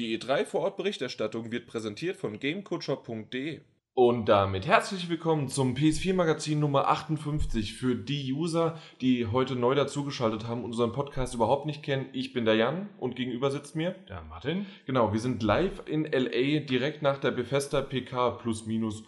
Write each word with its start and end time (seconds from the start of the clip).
Die 0.00 0.18
E3 0.18 0.46
Vorortberichterstattung 0.46 1.52
wird 1.52 1.66
präsentiert 1.66 2.16
von 2.16 2.40
gamecoacher.de. 2.40 3.60
Und 3.92 4.30
damit 4.30 4.66
herzlich 4.66 5.10
willkommen 5.10 5.48
zum 5.48 5.74
PS4 5.74 6.14
Magazin 6.14 6.58
Nummer 6.58 6.88
58 6.88 7.74
für 7.74 7.96
die 7.96 8.32
User, 8.32 8.78
die 9.02 9.26
heute 9.26 9.56
neu 9.56 9.74
dazugeschaltet 9.74 10.48
haben 10.48 10.64
und 10.64 10.70
unseren 10.70 10.92
Podcast 10.92 11.34
überhaupt 11.34 11.66
nicht 11.66 11.82
kennen. 11.82 12.06
Ich 12.14 12.32
bin 12.32 12.46
der 12.46 12.54
Jan 12.54 12.88
und 12.96 13.14
gegenüber 13.14 13.50
sitzt 13.50 13.76
mir 13.76 13.94
der 14.08 14.22
Martin. 14.22 14.64
Genau, 14.86 15.12
wir 15.12 15.20
sind 15.20 15.42
live 15.42 15.82
in 15.84 16.10
LA 16.10 16.60
direkt 16.60 17.02
nach 17.02 17.18
der 17.18 17.32
Bethesda 17.32 17.82
PK 17.82 18.38
plus 18.38 18.64
minus 18.64 19.04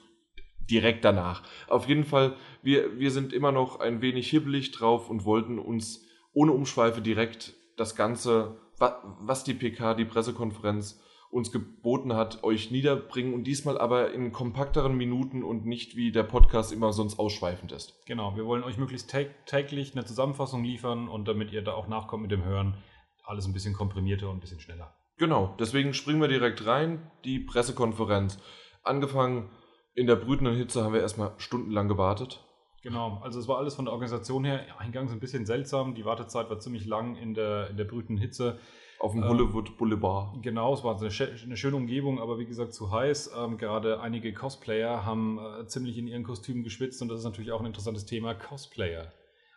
direkt 0.70 1.06
danach. 1.06 1.42
Auf 1.68 1.88
jeden 1.88 2.04
Fall, 2.04 2.36
wir, 2.62 2.98
wir 2.98 3.10
sind 3.10 3.32
immer 3.32 3.50
noch 3.50 3.80
ein 3.80 4.02
wenig 4.02 4.28
hibbelig 4.28 4.72
drauf 4.72 5.08
und 5.08 5.24
wollten 5.24 5.58
uns 5.58 6.04
ohne 6.34 6.52
Umschweife 6.52 7.00
direkt 7.00 7.54
das 7.78 7.96
Ganze 7.96 8.58
was 8.78 9.44
die 9.44 9.54
PK, 9.54 9.94
die 9.94 10.04
Pressekonferenz 10.04 11.00
uns 11.30 11.50
geboten 11.50 12.14
hat, 12.14 12.44
euch 12.44 12.70
niederbringen 12.70 13.32
und 13.32 13.44
diesmal 13.44 13.78
aber 13.78 14.12
in 14.12 14.32
kompakteren 14.32 14.94
Minuten 14.94 15.42
und 15.42 15.64
nicht 15.64 15.96
wie 15.96 16.12
der 16.12 16.24
Podcast 16.24 16.72
immer 16.72 16.92
sonst 16.92 17.18
ausschweifend 17.18 17.72
ist. 17.72 18.04
Genau, 18.04 18.36
wir 18.36 18.44
wollen 18.44 18.62
euch 18.64 18.76
möglichst 18.76 19.14
täglich 19.46 19.92
eine 19.94 20.04
Zusammenfassung 20.04 20.62
liefern 20.62 21.08
und 21.08 21.26
damit 21.26 21.50
ihr 21.50 21.62
da 21.62 21.72
auch 21.72 21.88
nachkommt 21.88 22.22
mit 22.22 22.32
dem 22.32 22.44
Hören, 22.44 22.76
alles 23.24 23.46
ein 23.46 23.54
bisschen 23.54 23.72
komprimierter 23.72 24.28
und 24.28 24.36
ein 24.36 24.40
bisschen 24.40 24.60
schneller. 24.60 24.94
Genau, 25.16 25.54
deswegen 25.58 25.94
springen 25.94 26.20
wir 26.20 26.28
direkt 26.28 26.66
rein. 26.66 27.10
Die 27.24 27.38
Pressekonferenz. 27.38 28.38
Angefangen 28.82 29.48
in 29.94 30.06
der 30.06 30.16
brütenden 30.16 30.56
Hitze 30.56 30.84
haben 30.84 30.92
wir 30.92 31.00
erstmal 31.00 31.32
stundenlang 31.38 31.88
gewartet. 31.88 32.44
Genau, 32.82 33.20
also 33.22 33.38
es 33.38 33.46
war 33.46 33.58
alles 33.58 33.74
von 33.74 33.84
der 33.84 33.92
Organisation 33.92 34.44
her 34.44 34.64
eingangs 34.78 35.12
ein 35.12 35.20
bisschen 35.20 35.46
seltsam. 35.46 35.94
Die 35.94 36.04
Wartezeit 36.04 36.50
war 36.50 36.58
ziemlich 36.58 36.84
lang 36.84 37.16
in 37.16 37.34
der, 37.34 37.70
in 37.70 37.76
der 37.76 37.84
brütenden 37.84 38.18
Hitze. 38.18 38.58
Auf 38.98 39.12
dem 39.12 39.24
Hollywood 39.24 39.76
Boulevard. 39.78 40.42
Genau, 40.42 40.74
es 40.74 40.84
war 40.84 40.96
eine, 40.96 41.08
eine, 41.08 41.56
schöne 41.56 41.76
Umgebung, 41.76 42.20
aber 42.20 42.38
wie 42.38 42.46
gesagt 42.46 42.72
zu 42.72 42.92
heiß. 42.92 43.32
Ähm, 43.36 43.58
gerade 43.58 44.00
einige 44.00 44.32
Cosplayer 44.32 45.04
haben 45.04 45.38
äh, 45.38 45.66
ziemlich 45.66 45.98
in 45.98 46.06
ihren 46.06 46.22
Kostümen 46.22 46.62
geschwitzt 46.62 47.02
und 47.02 47.08
das 47.08 47.18
ist 47.18 47.24
natürlich 47.24 47.50
auch 47.50 47.58
ein 47.58 47.66
interessantes 47.66 48.04
Thema, 48.04 48.34
Cosplayer. 48.34 49.12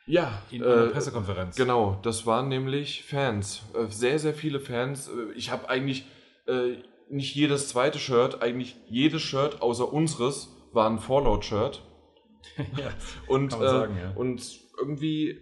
Ja, 0.07 0.41
in 0.51 0.63
äh, 0.63 0.65
einer 0.65 0.87
Pressekonferenz. 0.87 1.55
Genau, 1.55 1.99
das 2.01 2.25
waren 2.25 2.47
nämlich 2.47 3.03
Fans. 3.03 3.63
Äh, 3.73 3.85
sehr, 3.89 4.17
sehr 4.19 4.33
viele 4.33 4.59
Fans. 4.59 5.09
Äh, 5.09 5.33
ich 5.35 5.51
habe 5.51 5.69
eigentlich 5.69 6.05
äh, 6.47 6.77
nicht 7.09 7.35
jedes 7.35 7.69
zweite 7.69 7.99
Shirt, 7.99 8.41
eigentlich 8.41 8.75
jedes 8.87 9.21
Shirt 9.21 9.61
außer 9.61 9.91
unseres 9.91 10.55
war 10.73 10.89
ein 10.89 10.99
Fallout-Shirt. 10.99 11.81
ja, 12.77 12.91
und, 13.27 13.51
man 13.51 13.61
sagen, 13.61 13.97
ja. 13.97 14.11
und 14.11 14.59
irgendwie 14.79 15.41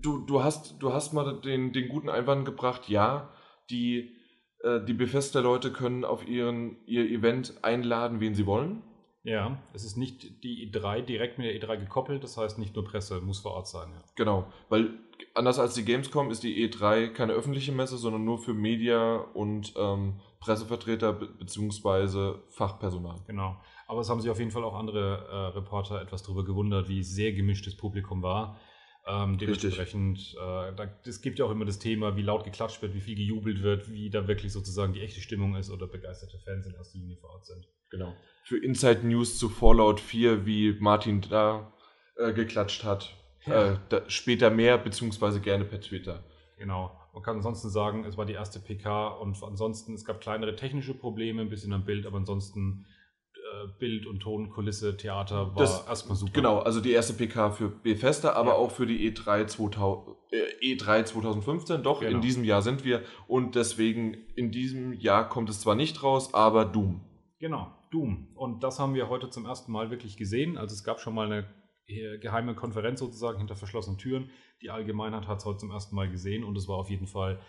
du, 0.00 0.18
du, 0.18 0.42
hast, 0.42 0.76
du 0.80 0.92
hast 0.92 1.12
mal 1.12 1.40
den, 1.40 1.72
den 1.72 1.88
guten 1.88 2.08
Einwand 2.08 2.44
gebracht, 2.44 2.88
ja, 2.88 3.30
die, 3.70 4.16
äh, 4.62 4.80
die 4.84 4.94
Bethesda-Leute 4.94 5.72
können 5.72 6.04
auf 6.04 6.26
ihren, 6.26 6.76
ihr 6.86 7.04
Event 7.04 7.54
einladen, 7.62 8.20
wen 8.20 8.34
sie 8.34 8.46
wollen. 8.46 8.82
Ja, 9.24 9.60
es 9.74 9.84
ist 9.84 9.96
nicht 9.96 10.42
die 10.42 10.70
E3 10.70 11.02
direkt 11.02 11.38
mit 11.38 11.46
der 11.46 11.60
E3 11.60 11.78
gekoppelt, 11.78 12.22
das 12.24 12.36
heißt 12.36 12.58
nicht 12.58 12.74
nur 12.74 12.84
Presse 12.84 13.20
muss 13.20 13.40
vor 13.40 13.52
Ort 13.52 13.68
sein. 13.68 13.90
Ja. 13.92 14.02
Genau, 14.14 14.52
weil 14.68 14.94
anders 15.34 15.58
als 15.58 15.74
die 15.74 15.84
Gamescom 15.84 16.30
ist 16.30 16.42
die 16.42 16.68
E3 16.68 17.08
keine 17.08 17.32
öffentliche 17.32 17.72
Messe, 17.72 17.96
sondern 17.96 18.24
nur 18.24 18.38
für 18.38 18.54
Media 18.54 19.16
und 19.16 19.74
ähm, 19.76 20.20
Pressevertreter 20.40 21.12
bzw. 21.12 22.38
Fachpersonal. 22.48 23.20
Genau, 23.26 23.60
aber 23.86 24.00
es 24.00 24.10
haben 24.10 24.20
sich 24.20 24.30
auf 24.30 24.38
jeden 24.38 24.50
Fall 24.50 24.64
auch 24.64 24.74
andere 24.74 25.26
äh, 25.30 25.56
Reporter 25.56 26.00
etwas 26.00 26.22
darüber 26.22 26.44
gewundert, 26.44 26.88
wie 26.88 27.02
sehr 27.02 27.32
gemischtes 27.32 27.76
Publikum 27.76 28.22
war. 28.22 28.58
Ähm, 29.06 29.38
dementsprechend, 29.38 30.34
äh, 30.34 30.74
da, 30.74 30.86
es 31.06 31.22
gibt 31.22 31.38
ja 31.38 31.46
auch 31.46 31.50
immer 31.50 31.64
das 31.64 31.78
Thema, 31.78 32.16
wie 32.16 32.22
laut 32.22 32.44
geklatscht 32.44 32.82
wird, 32.82 32.94
wie 32.94 33.00
viel 33.00 33.16
gejubelt 33.16 33.62
wird, 33.62 33.90
wie 33.90 34.10
da 34.10 34.28
wirklich 34.28 34.52
sozusagen 34.52 34.92
die 34.92 35.00
echte 35.00 35.20
Stimmung 35.20 35.56
ist 35.56 35.70
oder 35.70 35.86
begeisterte 35.86 36.38
Fans 36.38 36.66
in 36.66 36.74
erster 36.74 36.98
Linie 36.98 37.16
vor 37.16 37.30
Ort 37.30 37.46
sind. 37.46 37.66
Genau. 37.90 38.14
Für 38.44 38.62
Inside 38.62 39.06
News 39.06 39.38
zu 39.38 39.48
Fallout 39.48 39.98
4, 39.98 40.44
wie 40.44 40.76
Martin 40.78 41.22
da 41.22 41.72
äh, 42.16 42.34
geklatscht 42.34 42.84
hat, 42.84 43.14
ja. 43.50 43.96
äh, 43.96 44.02
später 44.08 44.50
mehr, 44.50 44.78
beziehungsweise 44.78 45.40
gerne 45.40 45.64
per 45.64 45.80
Twitter. 45.80 46.24
Genau. 46.58 46.92
Man 47.14 47.22
kann 47.22 47.36
ansonsten 47.36 47.70
sagen, 47.70 48.04
es 48.04 48.16
war 48.16 48.26
die 48.26 48.34
erste 48.34 48.60
PK 48.60 49.08
und 49.08 49.42
ansonsten, 49.42 49.94
es 49.94 50.04
gab 50.04 50.20
kleinere 50.20 50.54
technische 50.56 50.94
Probleme, 50.94 51.42
ein 51.42 51.48
bisschen 51.48 51.72
am 51.72 51.84
Bild, 51.84 52.06
aber 52.06 52.18
ansonsten 52.18 52.86
äh, 53.34 53.68
Bild- 53.78 54.06
und 54.06 54.20
Tonkulisse, 54.20 54.96
Theater 54.96 55.48
war 55.48 55.56
das, 55.56 55.86
erstmal 55.86 56.16
super. 56.16 56.32
Genau, 56.32 56.58
also 56.58 56.80
die 56.80 56.92
erste 56.92 57.14
PK 57.14 57.50
für 57.50 57.68
Bethesda, 57.68 58.32
aber 58.32 58.50
ja. 58.50 58.56
auch 58.56 58.70
für 58.70 58.86
die 58.86 59.10
E3, 59.10 59.46
2000, 59.46 60.16
äh, 60.30 60.74
E3 60.74 61.04
2015. 61.04 61.82
Doch, 61.82 62.00
genau. 62.00 62.12
in 62.12 62.20
diesem 62.20 62.44
Jahr 62.44 62.62
sind 62.62 62.84
wir 62.84 63.02
und 63.26 63.54
deswegen 63.54 64.14
in 64.36 64.50
diesem 64.50 64.92
Jahr 64.92 65.28
kommt 65.28 65.50
es 65.50 65.60
zwar 65.60 65.74
nicht 65.74 66.02
raus, 66.02 66.34
aber 66.34 66.64
Doom. 66.64 67.00
Genau, 67.38 67.72
Doom. 67.90 68.28
Und 68.34 68.62
das 68.62 68.78
haben 68.78 68.94
wir 68.94 69.08
heute 69.08 69.30
zum 69.30 69.46
ersten 69.46 69.72
Mal 69.72 69.90
wirklich 69.90 70.16
gesehen. 70.16 70.58
Also 70.58 70.74
es 70.74 70.84
gab 70.84 71.00
schon 71.00 71.14
mal 71.14 71.26
eine 71.26 71.38
äh, 71.38 71.44
geheime 71.88 72.54
Konferenz 72.54 73.00
sozusagen 73.00 73.38
hinter 73.38 73.56
verschlossenen 73.56 73.98
Türen. 73.98 74.30
Die 74.62 74.70
Allgemeinheit 74.70 75.26
hat 75.26 75.38
es 75.38 75.44
heute 75.44 75.58
zum 75.58 75.70
ersten 75.70 75.96
Mal 75.96 76.10
gesehen 76.10 76.44
und 76.44 76.56
es 76.56 76.68
war 76.68 76.76
auf 76.76 76.90
jeden 76.90 77.06
Fall 77.06 77.40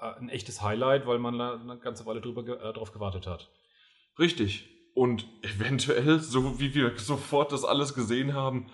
äh, 0.00 0.18
ein 0.18 0.28
echtes 0.28 0.62
Highlight, 0.62 1.06
weil 1.06 1.18
man 1.18 1.40
eine 1.40 1.78
ganze 1.78 2.04
Weile 2.06 2.20
drüber, 2.20 2.42
äh, 2.42 2.72
drauf 2.72 2.92
gewartet 2.92 3.26
hat. 3.26 3.50
Richtig. 4.18 4.68
Und 4.94 5.26
eventuell, 5.42 6.20
so 6.20 6.60
wie 6.60 6.74
wir 6.74 6.98
sofort 6.98 7.52
das 7.52 7.64
alles 7.64 7.94
gesehen 7.94 8.34
haben, 8.34 8.66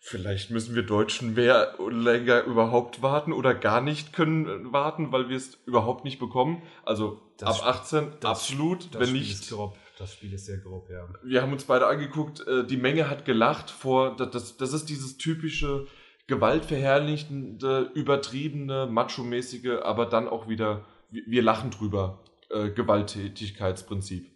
vielleicht 0.00 0.50
müssen 0.50 0.74
wir 0.74 0.82
Deutschen 0.82 1.34
mehr 1.34 1.76
länger 1.88 2.42
überhaupt 2.42 3.00
warten 3.00 3.32
oder 3.32 3.54
gar 3.54 3.80
nicht 3.80 4.12
können 4.12 4.72
warten, 4.72 5.12
weil 5.12 5.28
wir 5.28 5.36
es 5.36 5.54
überhaupt 5.64 6.04
nicht 6.04 6.18
bekommen. 6.18 6.62
Also 6.84 7.20
das 7.38 7.62
ab 7.62 7.76
18 7.76 8.12
das, 8.20 8.30
absolut, 8.30 8.92
das 8.92 9.00
wenn 9.00 9.08
Spiel 9.08 9.20
nicht. 9.20 9.32
Ist 9.32 9.50
grob. 9.50 9.78
Das 9.98 10.14
Spiel 10.14 10.32
ist 10.32 10.46
sehr 10.46 10.58
grob, 10.58 10.88
ja. 10.90 11.06
Wir 11.22 11.42
haben 11.42 11.52
uns 11.52 11.64
beide 11.64 11.86
angeguckt, 11.86 12.46
äh, 12.46 12.66
die 12.66 12.76
Menge 12.76 13.10
hat 13.10 13.24
gelacht 13.24 13.70
vor, 13.70 14.16
das, 14.16 14.56
das 14.56 14.72
ist 14.72 14.86
dieses 14.86 15.18
typische 15.18 15.86
gewaltverherrlichende, 16.26 17.90
übertriebene, 17.94 18.86
macho-mäßige, 18.86 19.82
aber 19.82 20.06
dann 20.06 20.28
auch 20.28 20.48
wieder, 20.48 20.86
wir 21.10 21.42
lachen 21.42 21.70
drüber, 21.70 22.24
äh, 22.48 22.70
Gewalttätigkeitsprinzip. 22.70 24.31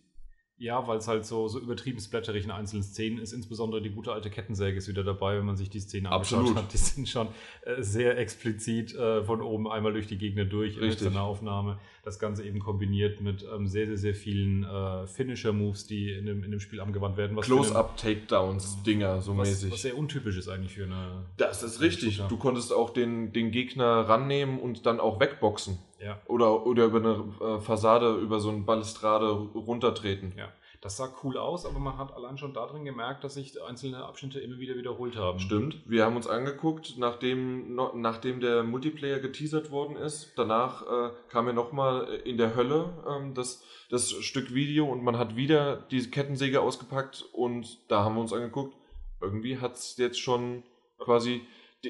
Ja, 0.59 0.89
weil 0.89 0.97
es 0.97 1.07
halt 1.07 1.27
so, 1.27 1.49
so 1.49 1.61
übertrieben 1.61 2.01
splatterig 2.01 2.45
in 2.45 2.51
einzelnen 2.51 2.83
Szenen 2.83 3.19
ist. 3.19 3.33
Insbesondere 3.33 3.83
die 3.83 3.91
gute 3.91 4.13
alte 4.13 4.31
Kettensäge 4.31 4.79
ist 4.79 4.89
wieder 4.89 5.05
dabei, 5.05 5.37
wenn 5.37 5.45
man 5.45 5.57
sich 5.57 5.69
die 5.69 5.81
Szene 5.81 6.11
anschaut 6.11 6.55
hat. 6.55 6.73
Die 6.73 6.79
sind 6.79 7.09
schon 7.09 7.29
äh, 7.63 7.83
sehr 7.83 8.17
explizit 8.17 8.95
äh, 8.95 9.23
von 9.23 9.43
oben 9.43 9.71
einmal 9.71 9.93
durch 9.93 10.07
die 10.07 10.17
Gegner 10.17 10.47
durch 10.47 10.81
Richtig. 10.81 11.09
in 11.09 11.13
der 11.13 11.23
Aufnahme. 11.23 11.79
Das 12.05 12.19
Ganze 12.19 12.43
eben 12.45 12.61
kombiniert 12.61 13.21
mit 13.21 13.45
ähm, 13.55 13.67
sehr, 13.67 13.87
sehr, 13.87 13.99
sehr 13.99 14.15
vielen 14.15 14.65
äh, 14.65 15.07
Finisher-Moves, 15.07 15.89
die 15.89 16.13
in 16.13 16.25
dem, 16.25 16.43
in 16.43 16.51
dem 16.51 16.61
Spiel 16.61 16.81
angewandt 16.81 17.19
werden. 17.19 17.39
Close-Up-Takedowns, 17.39 18.83
Dinger, 18.83 19.21
so 19.21 19.37
was, 19.37 19.49
mäßig. 19.49 19.73
Was 19.73 19.83
sehr 19.83 19.99
untypisch 19.99 20.39
ist 20.39 20.49
eigentlich 20.49 20.73
für 20.73 20.85
eine. 20.85 21.27
Das 21.37 21.63
ist 21.63 21.83
richtig. 21.83 22.23
Du 22.29 22.39
konntest 22.39 22.73
auch 22.73 22.91
den, 22.91 23.33
den 23.33 23.51
Gegner 23.51 24.09
rannehmen 24.09 24.59
und 24.59 24.87
dann 24.87 25.01
auch 25.01 25.21
wegboxen. 25.21 25.79
Ja. 26.01 26.21
Oder, 26.27 26.67
oder 26.67 26.85
über 26.85 26.99
eine 26.99 27.57
äh, 27.57 27.61
Fassade, 27.61 28.17
über 28.17 28.41
so 28.41 28.51
eine 28.51 28.61
Balustrade 28.61 29.31
runtertreten. 29.31 30.35
Ja. 30.37 30.49
Das 30.87 30.99
sah 30.99 31.13
cool 31.25 31.37
aus, 31.37 31.67
aber 31.67 31.79
man 31.79 31.99
hat 31.99 32.15
allein 32.15 32.39
schon 32.39 32.53
darin 32.53 32.85
gemerkt, 32.85 33.25
dass 33.25 33.35
sich 33.35 33.61
einzelne 33.61 34.05
Abschnitte 34.05 34.41
immer 34.41 34.59
wieder 34.59 34.77
wiederholt 34.77 35.17
haben. 35.17 35.41
Stimmt. 35.41 35.81
Wir 35.87 36.05
haben 36.05 36.17
uns 36.17 36.29
angeguckt, 36.29 36.95
nachdem, 36.99 37.75
nachdem 37.95 38.41
der 38.41 38.63
Multiplayer 38.63 39.19
geteasert 39.19 39.71
worden 39.71 39.97
ist. 39.97 40.33
Danach 40.37 40.83
äh, 40.83 41.11
kam 41.29 41.47
ja 41.47 41.53
nochmal 41.53 42.21
in 42.25 42.37
der 42.37 42.55
Hölle 42.55 42.91
ähm, 43.09 43.35
das, 43.35 43.65
das 43.91 44.13
Stück 44.13 44.55
Video 44.55 44.87
und 44.87 45.03
man 45.03 45.19
hat 45.19 45.35
wieder 45.35 45.79
die 45.91 46.09
Kettensäge 46.09 46.61
ausgepackt 46.61 47.25
und 47.33 47.91
da 47.91 48.05
haben 48.05 48.15
wir 48.15 48.21
uns 48.21 48.33
angeguckt. 48.33 48.77
Irgendwie 49.21 49.59
hat 49.59 49.75
es 49.75 49.97
jetzt 49.97 50.21
schon 50.21 50.63
quasi 50.99 51.43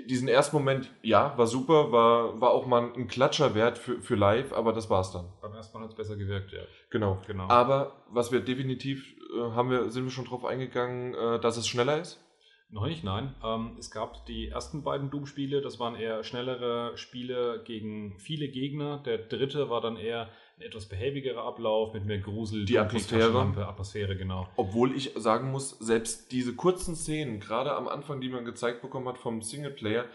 diesen 0.04 0.28
ersten 0.28 0.56
Moment, 0.56 0.90
ja, 1.02 1.36
war 1.38 1.46
super, 1.46 1.92
war, 1.92 2.40
war 2.40 2.50
auch 2.50 2.66
mal 2.66 2.92
ein 2.94 3.08
Klatscher 3.08 3.54
wert 3.54 3.78
für, 3.78 4.00
für 4.00 4.14
live, 4.14 4.52
aber 4.52 4.72
das 4.72 4.90
war's 4.90 5.12
dann. 5.12 5.26
Beim 5.40 5.54
ersten 5.54 5.76
Mal 5.76 5.84
hat 5.84 5.90
es 5.90 5.96
besser 5.96 6.16
gewirkt, 6.16 6.52
ja. 6.52 6.60
Genau. 6.90 7.18
genau. 7.26 7.48
Aber 7.48 8.04
was 8.10 8.32
wir 8.32 8.40
definitiv, 8.40 9.14
äh, 9.34 9.50
haben 9.52 9.70
wir, 9.70 9.90
sind 9.90 10.04
wir 10.04 10.10
schon 10.10 10.24
drauf 10.24 10.44
eingegangen, 10.44 11.14
äh, 11.14 11.40
dass 11.40 11.56
es 11.56 11.68
schneller 11.68 12.00
ist? 12.00 12.20
Noch 12.68 12.86
nicht, 12.86 13.04
nein. 13.04 13.34
Ähm, 13.44 13.76
es 13.78 13.90
gab 13.90 14.26
die 14.26 14.48
ersten 14.48 14.82
beiden 14.82 15.10
Doom-Spiele, 15.10 15.60
das 15.60 15.78
waren 15.78 15.94
eher 15.94 16.24
schnellere 16.24 16.96
Spiele 16.98 17.62
gegen 17.64 18.18
viele 18.18 18.48
Gegner. 18.48 18.98
Der 18.98 19.18
dritte 19.18 19.70
war 19.70 19.80
dann 19.80 19.96
eher 19.96 20.28
ein 20.58 20.62
etwas 20.62 20.86
behäbigerer 20.86 21.44
Ablauf 21.44 21.92
mit 21.92 22.06
mehr 22.06 22.18
Grusel, 22.18 22.64
die 22.64 22.78
Atmosphäre. 22.78 23.38
Atmosphäre, 23.66 24.16
genau. 24.16 24.48
Obwohl 24.56 24.96
ich 24.96 25.12
sagen 25.16 25.50
muss, 25.50 25.70
selbst 25.78 26.32
diese 26.32 26.54
kurzen 26.54 26.96
Szenen, 26.96 27.40
gerade 27.40 27.74
am 27.74 27.88
Anfang, 27.88 28.20
die 28.20 28.28
man 28.28 28.44
gezeigt 28.44 28.80
bekommen 28.80 29.08
hat 29.08 29.18
vom 29.18 29.42
Singleplayer, 29.42 30.06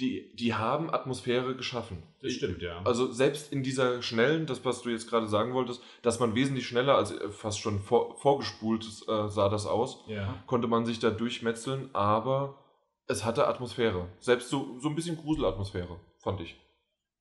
die, 0.00 0.34
die 0.34 0.54
haben 0.54 0.92
Atmosphäre 0.92 1.54
geschaffen. 1.54 2.02
Das 2.22 2.32
stimmt, 2.32 2.62
ja. 2.62 2.80
Also 2.84 3.12
selbst 3.12 3.52
in 3.52 3.62
dieser 3.62 4.02
schnellen, 4.02 4.46
das 4.46 4.64
was 4.64 4.82
du 4.82 4.88
jetzt 4.88 5.08
gerade 5.08 5.28
sagen 5.28 5.52
wolltest, 5.52 5.82
dass 6.00 6.18
man 6.18 6.34
wesentlich 6.34 6.66
schneller, 6.66 6.96
also 6.96 7.14
fast 7.30 7.60
schon 7.60 7.78
vor, 7.78 8.16
vorgespult 8.16 8.84
äh, 8.84 9.28
sah 9.28 9.48
das 9.50 9.66
aus, 9.66 10.02
ja. 10.08 10.42
konnte 10.46 10.66
man 10.66 10.86
sich 10.86 10.98
da 10.98 11.10
durchmetzeln, 11.10 11.90
aber 11.92 12.58
es 13.06 13.24
hatte 13.24 13.46
Atmosphäre. 13.46 14.08
Selbst 14.18 14.48
so, 14.48 14.78
so 14.80 14.88
ein 14.88 14.94
bisschen 14.94 15.18
Gruselatmosphäre, 15.18 16.00
fand 16.18 16.40
ich. 16.40 16.56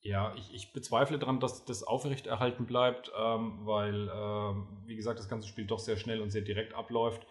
Ja, 0.03 0.33
ich, 0.35 0.53
ich 0.53 0.73
bezweifle 0.73 1.19
daran, 1.19 1.39
dass 1.39 1.63
das 1.65 1.83
aufrechterhalten 1.83 2.65
bleibt, 2.65 3.11
ähm, 3.15 3.59
weil, 3.65 4.09
ähm, 4.13 4.83
wie 4.85 4.95
gesagt, 4.95 5.19
das 5.19 5.29
ganze 5.29 5.47
Spiel 5.47 5.65
doch 5.65 5.79
sehr 5.79 5.97
schnell 5.97 6.21
und 6.21 6.31
sehr 6.31 6.41
direkt 6.41 6.73
abläuft. 6.73 7.25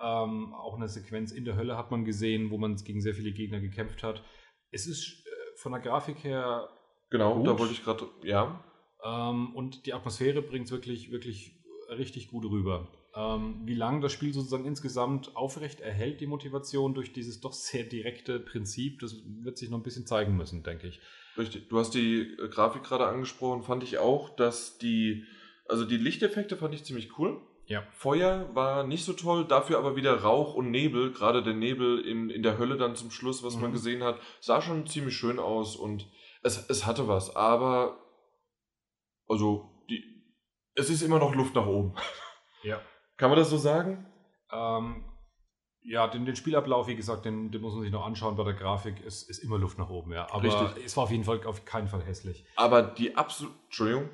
Ähm, 0.00 0.54
auch 0.54 0.74
eine 0.74 0.88
Sequenz 0.88 1.32
in 1.32 1.44
der 1.44 1.56
Hölle 1.56 1.76
hat 1.76 1.90
man 1.90 2.04
gesehen, 2.04 2.50
wo 2.50 2.56
man 2.56 2.76
gegen 2.76 3.02
sehr 3.02 3.14
viele 3.14 3.32
Gegner 3.32 3.60
gekämpft 3.60 4.02
hat. 4.02 4.24
Es 4.70 4.86
ist 4.86 5.26
äh, 5.26 5.56
von 5.56 5.72
der 5.72 5.82
Grafik 5.82 6.24
her. 6.24 6.68
Genau, 7.10 7.36
Gut. 7.36 7.46
da 7.46 7.58
wollte 7.58 7.74
ich 7.74 7.84
gerade, 7.84 8.08
ja. 8.22 8.64
Ähm, 9.04 9.54
und 9.54 9.84
die 9.84 9.92
Atmosphäre 9.92 10.40
bringt 10.40 10.66
es 10.66 10.72
wirklich, 10.72 11.12
wirklich 11.12 11.62
richtig 11.90 12.28
gut 12.28 12.46
rüber. 12.46 12.88
Ähm, 13.14 13.62
wie 13.64 13.74
lange 13.74 14.00
das 14.00 14.12
Spiel 14.12 14.32
sozusagen 14.32 14.64
insgesamt 14.64 15.36
aufrecht 15.36 15.80
erhält, 15.80 16.20
die 16.20 16.26
Motivation 16.26 16.94
durch 16.94 17.12
dieses 17.12 17.40
doch 17.40 17.52
sehr 17.52 17.84
direkte 17.84 18.40
Prinzip, 18.40 19.00
das 19.00 19.14
wird 19.42 19.58
sich 19.58 19.70
noch 19.70 19.78
ein 19.78 19.84
bisschen 19.84 20.06
zeigen 20.06 20.36
müssen, 20.36 20.62
denke 20.62 20.88
ich. 20.88 21.00
Richtig. 21.36 21.68
Du 21.68 21.78
hast 21.78 21.94
die 21.94 22.20
äh, 22.38 22.48
Grafik 22.48 22.84
gerade 22.84 23.06
angesprochen, 23.06 23.62
fand 23.62 23.82
ich 23.82 23.98
auch, 23.98 24.30
dass 24.36 24.78
die, 24.78 25.24
also 25.68 25.84
die 25.84 25.96
Lichteffekte 25.96 26.56
fand 26.56 26.74
ich 26.74 26.84
ziemlich 26.84 27.18
cool. 27.18 27.40
Ja. 27.66 27.82
Feuer 27.92 28.54
war 28.54 28.84
nicht 28.86 29.04
so 29.04 29.14
toll, 29.14 29.46
dafür 29.46 29.78
aber 29.78 29.96
wieder 29.96 30.20
Rauch 30.22 30.54
und 30.54 30.70
Nebel, 30.70 31.12
gerade 31.12 31.42
der 31.42 31.54
Nebel 31.54 31.98
in, 32.00 32.28
in 32.28 32.42
der 32.42 32.58
Hölle 32.58 32.76
dann 32.76 32.94
zum 32.94 33.10
Schluss, 33.10 33.42
was 33.42 33.56
man 33.56 33.70
Mhm. 33.70 33.74
gesehen 33.74 34.02
hat, 34.04 34.20
sah 34.40 34.60
schon 34.60 34.86
ziemlich 34.86 35.16
schön 35.16 35.38
aus 35.38 35.74
und 35.74 36.06
es, 36.42 36.68
es 36.68 36.84
hatte 36.84 37.08
was, 37.08 37.34
aber 37.34 37.98
also 39.26 39.70
die, 39.88 40.04
es 40.74 40.90
ist 40.90 41.00
immer 41.00 41.18
noch 41.18 41.34
Luft 41.34 41.54
nach 41.54 41.66
oben. 41.66 41.94
Ja. 42.62 42.82
Kann 43.16 43.30
man 43.30 43.38
das 43.38 43.48
so 43.48 43.56
sagen? 43.56 44.06
Ähm, 44.52 45.04
ja, 45.84 46.06
den, 46.08 46.24
den 46.24 46.34
Spielablauf, 46.36 46.88
wie 46.88 46.96
gesagt, 46.96 47.24
den, 47.24 47.50
den 47.50 47.60
muss 47.60 47.74
man 47.74 47.82
sich 47.82 47.92
noch 47.92 48.04
anschauen 48.06 48.36
bei 48.36 48.44
der 48.44 48.54
Grafik. 48.54 48.94
Es 49.06 49.22
ist 49.22 49.38
immer 49.38 49.58
Luft 49.58 49.78
nach 49.78 49.90
oben, 49.90 50.12
ja. 50.12 50.26
Aber 50.30 50.42
Richtig. 50.42 50.84
es 50.84 50.96
war 50.96 51.04
auf 51.04 51.10
jeden 51.10 51.24
Fall 51.24 51.44
auf 51.46 51.64
keinen 51.64 51.88
Fall 51.88 52.02
hässlich. 52.02 52.44
Aber 52.56 52.82
die 52.82 53.16
absolut, 53.16 53.52
Entschuldigung, 53.66 54.08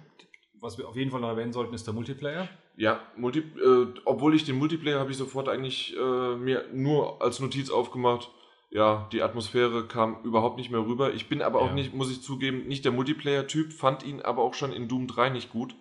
Was 0.60 0.76
wir 0.78 0.88
auf 0.88 0.96
jeden 0.96 1.10
Fall 1.10 1.20
noch 1.20 1.28
erwähnen 1.28 1.52
sollten, 1.52 1.72
ist 1.74 1.86
der 1.86 1.94
Multiplayer. 1.94 2.48
Ja, 2.76 3.00
Multi 3.16 3.38
äh, 3.40 3.86
obwohl 4.04 4.34
ich 4.34 4.44
den 4.44 4.56
Multiplayer 4.56 4.98
habe 5.00 5.10
ich 5.10 5.16
sofort 5.16 5.48
eigentlich 5.48 5.96
äh, 5.96 6.36
mir 6.36 6.64
nur 6.72 7.20
als 7.22 7.40
Notiz 7.40 7.70
aufgemacht. 7.70 8.30
Ja, 8.70 9.08
die 9.12 9.22
Atmosphäre 9.22 9.86
kam 9.88 10.22
überhaupt 10.22 10.56
nicht 10.58 10.70
mehr 10.70 10.80
rüber. 10.80 11.12
Ich 11.12 11.28
bin 11.28 11.42
aber 11.42 11.60
auch 11.60 11.68
Ja. 11.68 11.72
nicht, 11.74 11.92
muss 11.94 12.10
ich 12.10 12.22
zugeben, 12.22 12.68
nicht 12.68 12.84
der 12.84 12.92
Multiplayer-Typ, 12.92 13.72
fand 13.72 14.02
ihn 14.04 14.20
aber 14.22 14.42
auch 14.42 14.54
schon 14.54 14.72
in 14.72 14.86
Doom 14.88 15.06
3 15.08 15.30
nicht 15.30 15.50
gut. 15.50 15.74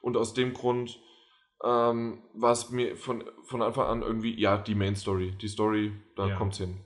Und 0.00 0.16
aus 0.16 0.34
dem 0.34 0.52
Grund 0.54 1.00
ähm, 1.64 2.18
war 2.34 2.52
es 2.52 2.70
mir 2.70 2.96
von, 2.96 3.24
von 3.44 3.62
Anfang 3.62 3.86
an 3.86 4.02
irgendwie, 4.02 4.38
ja, 4.38 4.58
die 4.58 4.74
Main 4.74 4.96
Story. 4.96 5.32
Die 5.40 5.48
Story, 5.48 5.92
da 6.16 6.28
Ja. 6.28 6.36
kommt's 6.36 6.58
hin. 6.58 6.76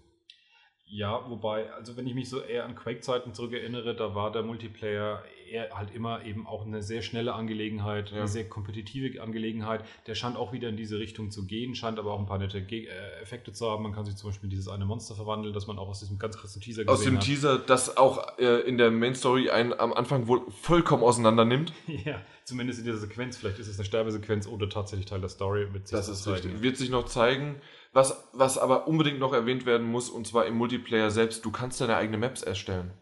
Ja, 0.95 1.25
wobei, 1.27 1.73
also 1.73 1.97
wenn 1.97 2.07
ich 2.07 2.15
mich 2.15 2.29
so 2.29 2.43
eher 2.43 2.67
an 2.67 2.75
Quake-Zeiten 2.75 3.33
zurückerinnere, 3.33 3.97
da 3.97 4.15
war 4.15 4.31
der 4.31 4.43
Multiplayer 4.43 5.23
eher 5.51 5.71
halt 5.75 5.95
immer 5.95 6.23
eben 6.27 6.47
auch 6.47 6.67
eine 6.67 6.83
sehr 6.83 7.01
schnelle 7.01 7.33
Angelegenheit, 7.33 8.11
Ja. 8.11 8.19
eine 8.19 8.29
sehr 8.29 8.47
kompetitive 8.47 9.23
Angelegenheit. 9.23 9.85
Der 10.07 10.15
scheint 10.15 10.37
auch 10.37 10.53
wieder 10.53 10.69
in 10.69 10.77
diese 10.77 10.99
Richtung 10.99 11.31
zu 11.31 11.47
gehen, 11.47 11.75
scheint 11.75 11.99
aber 11.99 12.13
auch 12.13 12.19
ein 12.19 12.27
paar 12.27 12.37
nette 12.37 12.61
Ge 12.61 12.87
äh, 12.89 13.23
Effekte 13.23 13.55
zu 13.55 13.71
haben. 13.71 13.85
Man 13.85 13.95
kann 13.95 14.05
sich 14.05 14.17
zum 14.17 14.29
Beispiel 14.31 14.51
dieses 14.51 14.69
eine 14.69 14.85
Monster 14.85 15.15
verwandeln, 15.15 15.55
das 15.55 15.67
man 15.67 15.79
auch 15.79 15.89
aus 15.89 16.01
diesem 16.01 16.19
ganz 16.19 16.37
kurzen 16.37 16.61
Teaser 16.61 16.83
Aus 16.87 17.03
dem 17.05 17.17
hat. 17.17 17.25
Teaser, 17.25 17.59
das 17.59 17.97
auch 17.97 18.39
äh, 18.39 18.61
in 18.61 18.77
der 18.77 18.91
Main 18.91 19.15
Story 19.15 19.49
einen 19.49 19.73
am 19.73 19.95
Anfang 19.95 20.27
wohl 20.29 20.43
vollkommen 20.51 21.03
auseinander 21.03 21.47
nimmt. 21.47 21.73
ja, 22.05 22.21
zumindest 22.45 22.81
in 22.81 22.85
dieser 22.85 22.99
Sequenz. 22.99 23.39
Vielleicht 23.39 23.59
ist 23.59 23.69
es 23.69 23.79
eine 23.79 23.87
Sterbesequenz 23.87 24.47
oder 24.47 24.69
tatsächlich 24.69 25.07
Teil 25.07 25.21
der 25.21 25.31
Story. 25.31 25.73
Wird 25.73 25.89
sich 25.89 25.97
Das 25.97 26.09
ist 26.11 26.23
zeigen. 26.25 26.37
richtig. 26.37 26.63
Wird 26.63 26.77
sich 26.77 26.91
noch 26.91 27.07
zeigen. 27.07 27.57
Was, 27.93 28.29
was 28.33 28.57
aber 28.59 28.87
unbedingt 28.89 29.19
noch 29.19 29.33
erwähnt 29.35 29.67
werden 29.67 29.87
muss, 29.87 30.09
und 30.09 30.27
zwar 30.27 30.47
im 30.47 30.55
Multiplayer 30.57 31.11
selbst, 31.11 31.45
du 31.45 31.51
kannst 31.51 31.81
deine 31.81 31.97
eigene 31.97 32.17
Maps 32.19 32.43
erstellen. 32.43 32.93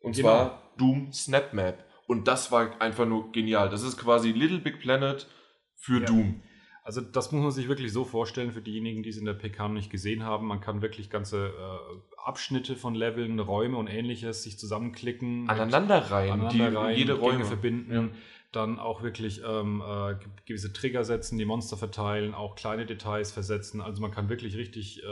Und 0.00 0.14
Genau. 0.16 0.28
zwar 0.28 0.62
Doom 0.78 1.12
Snap 1.12 1.52
Map. 1.52 1.84
Und 2.06 2.28
das 2.28 2.52
war 2.52 2.80
einfach 2.80 3.06
nur 3.06 3.32
genial. 3.32 3.68
Das 3.68 3.82
ist 3.82 3.96
quasi 3.96 4.30
Little 4.30 4.60
Big 4.60 4.78
Planet 4.78 5.26
für 5.74 5.98
Ja. 6.00 6.06
Doom. 6.06 6.42
Also 6.84 7.00
das 7.00 7.32
muss 7.32 7.42
man 7.42 7.50
sich 7.50 7.66
wirklich 7.66 7.92
so 7.92 8.04
vorstellen 8.04 8.52
für 8.52 8.62
diejenigen, 8.62 9.02
die 9.02 9.08
es 9.08 9.16
in 9.16 9.24
der 9.24 9.32
PK 9.34 9.64
noch 9.66 9.74
nicht 9.74 9.90
gesehen 9.90 10.22
haben. 10.22 10.46
Man 10.46 10.60
kann 10.60 10.82
wirklich 10.82 11.10
ganze 11.10 11.48
äh, 11.48 12.20
Abschnitte 12.24 12.76
von 12.76 12.94
Leveln, 12.94 13.40
Räume 13.40 13.76
und 13.76 13.88
ähnliches 13.88 14.44
sich 14.44 14.56
zusammenklicken. 14.56 15.50
Aneinanderreihen, 15.50 16.32
aneinanderreihen, 16.42 16.94
die 16.94 17.00
jede 17.00 17.14
Gänge 17.14 17.24
Räume. 17.26 17.44
verbinden, 17.44 18.12
dann 18.56 18.78
auch 18.80 19.02
wirklich 19.02 19.42
ähm, 19.46 19.80
äh, 19.86 20.14
ge- 20.16 20.28
gewisse 20.46 20.72
Trigger 20.72 21.04
setzen, 21.04 21.38
die 21.38 21.44
Monster 21.44 21.76
verteilen, 21.76 22.34
auch 22.34 22.56
kleine 22.56 22.86
Details 22.86 23.30
versetzen. 23.30 23.80
Also 23.80 24.02
man 24.02 24.10
kann 24.10 24.28
wirklich 24.28 24.56
richtig 24.56 25.02
äh, 25.04 25.06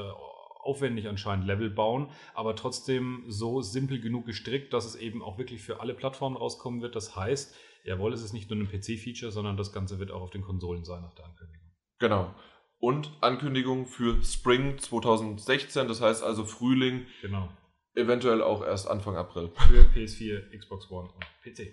aufwendig 0.63 1.09
anscheinend 1.09 1.47
Level 1.47 1.71
bauen, 1.71 2.09
aber 2.35 2.57
trotzdem 2.57 3.25
so 3.29 3.61
simpel 3.63 4.01
genug 4.01 4.27
gestrickt, 4.27 4.73
dass 4.73 4.87
es 4.87 4.97
eben 4.97 5.23
auch 5.23 5.37
wirklich 5.39 5.63
für 5.63 5.81
alle 5.81 5.95
Plattformen 5.95 6.37
rauskommen 6.37 6.81
wird. 6.83 6.97
Das 6.97 7.15
heißt, 7.15 7.55
jawohl, 7.85 8.13
es 8.15 8.23
ist 8.23 8.33
nicht 8.33 8.51
nur 8.51 8.59
ein 8.59 8.69
PC-Feature, 8.69 9.31
sondern 9.31 9.57
das 9.59 9.73
Ganze 9.73 9.99
wird 9.99 10.11
auch 10.11 10.23
auf 10.23 10.31
den 10.31 10.43
Konsolen 10.43 10.85
sein 10.85 11.03
nach 11.03 11.15
der 11.15 11.27
Ankündigung. 11.27 11.71
Genau. 11.99 12.35
Und 12.79 13.13
Ankündigung 13.21 13.87
für 13.87 14.23
Spring 14.23 14.79
2016, 14.79 15.87
das 15.89 16.01
heißt 16.01 16.23
also 16.23 16.45
Frühling, 16.45 17.07
Genau. 17.23 17.49
eventuell 17.95 18.43
auch 18.43 18.63
erst 18.65 18.89
Anfang 18.89 19.17
April. 19.17 19.51
Für 19.69 19.83
PS4, 19.95 20.57
Xbox 20.59 20.91
One 20.91 21.09
und 21.11 21.25
PC. 21.43 21.73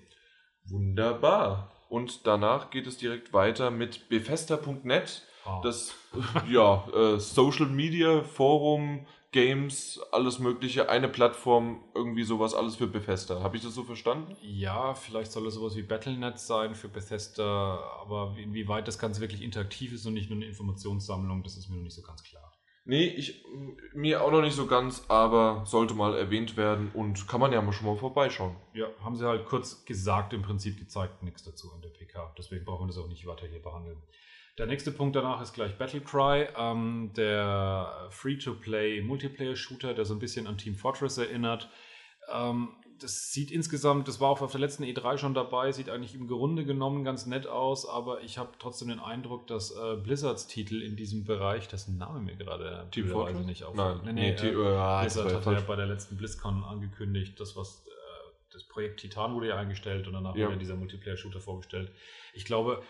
Wunderbar. 0.70 1.72
Und 1.90 2.26
danach 2.26 2.70
geht 2.70 2.88
es 2.88 2.98
direkt 2.98 3.34
weiter 3.34 3.70
mit 3.72 4.08
Bethesda.net. 4.10 5.24
Ah. 5.46 5.60
Das 5.64 5.94
ja, 6.50 6.88
äh, 6.94 7.20
Social 7.20 7.66
Media, 7.66 8.22
Forum, 8.24 9.06
Games, 9.32 10.00
alles 10.12 10.40
Mögliche, 10.40 10.90
eine 10.90 11.08
Plattform, 11.08 11.84
irgendwie 11.96 12.24
sowas, 12.24 12.54
alles 12.54 12.76
für 12.76 12.88
Bethesda. 12.88 13.42
Habe 13.42 13.58
ich 13.58 13.64
das 13.64 13.74
so 13.74 13.84
verstanden? 13.84 14.36
Ja, 14.42 14.94
vielleicht 14.94 15.32
soll 15.32 15.48
es 15.48 15.54
sowas 15.56 15.76
wie 15.76 15.84
Battlenet 15.84 16.38
sein 16.38 16.76
für 16.76 16.90
Bethesda, 16.90 17.80
aber 18.02 18.36
wie- 18.36 18.44
inwieweit 18.44 18.88
das 18.88 19.00
Ganze 19.00 19.22
wirklich 19.22 19.42
interaktiv 19.42 19.94
ist 19.94 20.06
und 20.06 20.14
nicht 20.14 20.30
nur 20.30 20.36
eine 20.38 20.46
Informationssammlung, 20.48 21.44
das 21.44 21.56
ist 21.58 21.70
mir 21.70 21.78
noch 21.78 21.84
nicht 21.84 21.96
so 21.96 22.02
ganz 22.02 22.24
klar. 22.24 22.54
Nee, 22.84 23.06
ich, 23.06 23.46
mir 23.94 24.24
auch 24.24 24.32
noch 24.32 24.42
nicht 24.42 24.56
so 24.56 24.66
ganz, 24.66 25.06
aber 25.08 25.64
sollte 25.66 25.94
mal 25.94 26.18
erwähnt 26.18 26.58
werden 26.58 26.90
und 26.94 27.28
kann 27.28 27.40
man 27.40 27.54
ja 27.54 27.62
mal 27.62 27.74
schon 27.74 27.86
mal 27.86 27.96
vorbeischauen. 27.96 28.56
Ja, 28.74 28.88
haben 29.04 29.16
sie 29.16 29.28
halt 29.28 29.46
kurz 29.46 29.86
gesagt, 29.86 30.34
im 30.34 30.42
Prinzip 30.42 30.80
gezeigt, 30.80 31.22
nichts 31.22 31.44
dazu 31.44 31.72
an 31.74 31.82
der 31.82 31.90
PK. 31.90 32.34
Deswegen 32.38 32.66
brauchen 32.66 32.84
wir 32.84 32.88
das 32.88 32.98
auch 32.98 33.08
nicht 33.08 33.28
weiter 33.28 33.46
hier 33.46 33.62
behandeln. 33.62 34.02
Der 34.58 34.66
nächste 34.66 34.92
Punkt 34.92 35.16
danach 35.16 35.42
ist 35.42 35.54
gleich 35.54 35.78
Battlecry, 35.78 36.48
ähm, 36.58 37.12
der 37.16 38.08
Free-to-Play 38.10 39.02
Multiplayer-Shooter, 39.02 39.94
der 39.94 40.06
so 40.06 40.16
ein 40.16 40.20
bisschen 40.20 40.48
an 40.48 40.58
Team 40.58 40.76
Fortress 40.76 41.18
erinnert. 41.20 41.70
Ähm, 42.32 42.70
das 43.02 43.32
sieht 43.32 43.52
insgesamt, 43.52 44.08
das 44.08 44.20
war 44.20 44.30
auch 44.30 44.42
auf 44.42 44.52
der 44.52 44.62
letzten 44.62 44.84
E3 44.84 45.18
schon 45.18 45.34
dabei, 45.34 45.72
sieht 45.72 45.90
eigentlich 45.90 46.16
im 46.16 46.28
Grunde 46.28 46.66
genommen 46.66 47.04
ganz 47.04 47.26
nett 47.26 47.48
aus, 47.48 47.88
aber 47.88 48.22
ich 48.22 48.38
habe 48.38 48.52
trotzdem 48.60 48.90
den 48.90 49.00
Eindruck, 49.00 49.48
dass 49.48 49.72
äh, 49.72 49.96
Blizzards 49.98 50.48
Titel 50.48 50.82
in 50.82 50.96
diesem 50.96 51.24
Bereich, 51.26 51.68
dessen 51.68 51.98
Name 51.98 52.20
mir 52.20 52.36
gerade 52.36 52.88
Team 52.92 53.08
Fortress? 53.08 53.46
nicht 53.46 53.64
auf. 53.64 53.76
Nein, 53.76 54.02
nee, 54.06 54.14
nee, 54.14 54.22
nee, 54.22 54.48
äh, 54.48 54.50
äh, 54.50 55.02
Blizzard 55.02 55.46
war 55.46 55.54
ja 55.54 55.62
bei 55.62 55.76
der 55.76 55.88
letzten 55.88 56.18
BlizzCon 56.18 56.64
angekündigt, 56.64 57.40
das 57.40 57.56
was 57.56 57.84
äh, 57.88 57.92
das 58.54 58.64
Projekt 58.64 59.00
Titan 59.00 59.34
wurde 59.34 59.48
ja 59.50 59.58
eingestellt 59.58 60.08
und 60.08 60.14
danach 60.14 60.36
Ja. 60.36 60.48
wurde 60.48 60.58
dieser 60.58 60.76
Multiplayer-Shooter 60.76 61.40
vorgestellt. 61.40 61.92
Ich 62.34 62.46
glaube, 62.46 62.82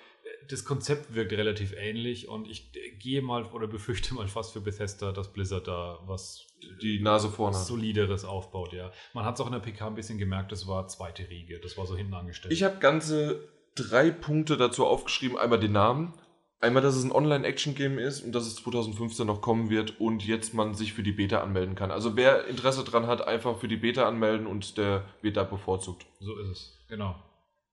das 0.49 0.65
Konzept 0.65 1.13
wirkt 1.15 1.31
relativ 1.31 1.73
ähnlich 1.77 2.27
und 2.27 2.47
ich 2.47 2.71
gehe 2.99 3.21
mal 3.21 3.45
oder 3.45 3.67
befürchte 3.67 4.13
mal 4.13 4.27
fast 4.27 4.53
für 4.53 4.61
Bethesda, 4.61 5.11
dass 5.11 5.31
Blizzard 5.31 5.67
da 5.67 5.99
was 6.05 6.47
Die 6.81 6.99
Nase 6.99 7.29
vorne 7.29 7.57
hat. 7.57 7.65
solideres 7.65 8.25
aufbaut, 8.25 8.73
ja. 8.73 8.91
Man 9.13 9.25
hat 9.25 9.35
es 9.35 9.41
auch 9.41 9.47
in 9.47 9.53
der 9.53 9.59
PK 9.59 9.87
ein 9.87 9.95
bisschen 9.95 10.17
gemerkt, 10.17 10.51
das 10.51 10.67
war 10.67 10.87
zweite 10.87 11.29
Riege, 11.29 11.59
das 11.59 11.77
war 11.77 11.85
so 11.85 11.95
hinten 11.95 12.13
angestellt. 12.13 12.53
Ich 12.53 12.63
habe 12.63 12.77
ganze 12.79 13.47
drei 13.75 14.11
Punkte 14.11 14.57
dazu 14.57 14.85
aufgeschrieben. 14.85 15.37
Einmal 15.37 15.59
den 15.59 15.71
Namen, 15.71 16.13
einmal, 16.59 16.83
dass 16.83 16.95
es 16.95 17.03
ein 17.03 17.11
Online-Action-Game 17.11 17.97
ist 17.97 18.21
und 18.21 18.33
dass 18.33 18.45
es 18.45 18.55
2015 18.55 19.25
noch 19.25 19.41
kommen 19.41 19.69
wird 19.69 19.99
und 19.99 20.25
jetzt 20.25 20.53
man 20.53 20.73
sich 20.75 20.93
für 20.93 21.03
die 21.03 21.13
Beta 21.13 21.41
anmelden 21.41 21.75
kann. 21.75 21.91
Also 21.91 22.15
wer 22.15 22.45
Interesse 22.47 22.83
dran 22.83 23.07
hat, 23.07 23.25
einfach 23.25 23.57
für 23.57 23.67
die 23.67 23.77
Beta 23.77 24.07
anmelden 24.07 24.47
und 24.47 24.77
der 24.77 25.05
wird 25.21 25.37
da 25.37 25.43
bevorzugt. 25.43 26.05
so 26.19 26.37
ist 26.39 26.49
es, 26.49 26.85
genau. 26.89 27.15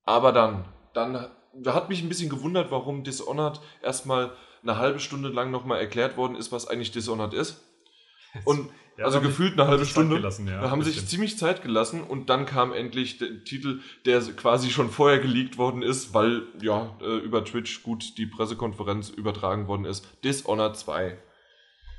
Aber 0.04 0.32
dann, 0.32 0.64
dann 0.94 1.12
da 1.12 1.37
hat 1.66 1.88
mich 1.88 2.02
ein 2.02 2.08
bisschen 2.08 2.28
gewundert, 2.28 2.70
warum 2.70 3.04
Dishonored 3.04 3.60
erstmal 3.82 4.32
eine 4.62 4.78
halbe 4.78 5.00
Stunde 5.00 5.28
lang 5.28 5.50
nochmal 5.50 5.80
erklärt 5.80 6.16
worden 6.16 6.36
ist, 6.36 6.52
was 6.52 6.66
eigentlich 6.68 6.90
Dishonored 6.92 7.34
ist. 7.34 7.62
Und 8.44 8.68
Ja, 8.96 9.04
also 9.04 9.20
gefühlt 9.20 9.58
eine 9.58 9.68
halbe 9.68 9.86
Stunde. 9.86 10.16
gelassen, 10.16 10.48
ja, 10.48 10.60
da 10.60 10.70
haben 10.70 10.82
sich 10.82 11.06
ziemlich 11.06 11.38
Zeit 11.38 11.62
gelassen 11.62 12.02
und 12.02 12.30
dann 12.30 12.46
kam 12.46 12.72
endlich 12.72 13.18
der 13.18 13.44
Titel, 13.44 13.80
der 14.04 14.20
quasi 14.20 14.70
schon 14.70 14.90
vorher 14.90 15.20
geleakt 15.20 15.56
worden 15.56 15.82
ist, 15.82 16.14
weil 16.14 16.42
ja 16.60 16.96
äh, 17.00 17.18
über 17.18 17.44
Twitch 17.44 17.84
gut 17.84 18.18
die 18.18 18.26
Pressekonferenz 18.26 19.08
übertragen 19.10 19.68
worden 19.68 19.84
ist. 19.84 20.04
Dishonored 20.24 20.76
2. 20.76 21.16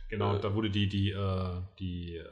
Genau, 0.09 0.35
Äh, 0.35 0.39
da 0.39 0.53
wurde 0.53 0.69
die, 0.69 0.87
die, 0.89 1.11
äh, 1.11 1.49
die 1.79 2.15
äh, 2.17 2.23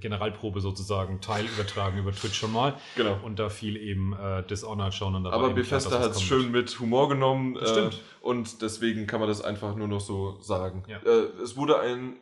Generalprobe 0.00 0.60
sozusagen 0.60 1.20
teilübertragen 1.20 1.98
über 1.98 2.12
Twitch 2.12 2.38
schon 2.38 2.52
mal. 2.52 2.78
Genau. 2.96 3.18
Und 3.22 3.38
da 3.38 3.48
fiel 3.48 3.76
eben 3.76 4.12
äh, 4.12 4.42
Dishonored 4.46 4.92
schon. 4.94 5.14
Und 5.14 5.26
Aber 5.26 5.50
Bethesda 5.50 6.00
hat 6.00 6.12
es 6.12 6.22
schön 6.22 6.50
mit 6.50 6.78
Humor 6.80 7.08
genommen. 7.08 7.54
Das 7.54 7.70
stimmt. 7.70 8.00
Und 8.20 8.60
deswegen 8.62 9.06
kann 9.06 9.20
man 9.20 9.28
das 9.28 9.40
einfach 9.42 9.74
nur 9.74 9.88
noch 9.88 10.00
so 10.00 10.38
sagen. 10.40 10.84
Ja. 10.88 10.98
Äh, 10.98 11.28
es 11.42 11.56
wurde 11.56 11.80
ein 11.80 12.16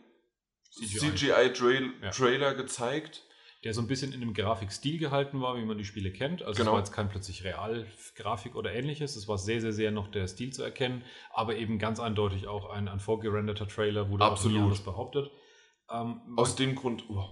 CGI. 0.70 0.98
CGI-Trailer 1.14 1.88
Ja. 2.02 2.10
Trailer 2.10 2.54
gezeigt. 2.54 3.24
Der 3.64 3.74
so 3.74 3.80
ein 3.80 3.86
bisschen 3.86 4.12
in 4.12 4.22
einem 4.22 4.34
Grafikstil 4.34 4.98
gehalten 4.98 5.40
war, 5.40 5.56
wie 5.56 5.64
man 5.64 5.78
die 5.78 5.84
Spiele 5.84 6.10
kennt. 6.10 6.42
Also 6.42 6.58
Genau. 6.58 6.70
es 6.70 6.72
war 6.72 6.78
jetzt 6.80 6.92
kein 6.92 7.08
plötzlich 7.08 7.44
Realgrafik 7.44 8.56
oder 8.56 8.72
ähnliches. 8.74 9.14
Es 9.14 9.28
war 9.28 9.38
sehr, 9.38 9.60
sehr, 9.60 9.72
sehr 9.72 9.92
noch 9.92 10.08
der 10.08 10.26
Stil 10.26 10.52
zu 10.52 10.62
erkennen, 10.62 11.04
aber 11.32 11.56
eben 11.56 11.78
ganz 11.78 12.00
eindeutig 12.00 12.48
auch 12.48 12.70
ein, 12.70 12.88
ein 12.88 12.98
vorgerenderter 13.00 13.68
Trailer, 13.68 14.06
nie 14.06 14.18
Absolut. 14.20 14.62
anders 14.62 14.80
behauptet. 14.80 15.30
Ähm, 15.90 16.20
Aus 16.36 16.56
dem 16.56 16.74
Grund, 16.74 17.04
oh, 17.08 17.28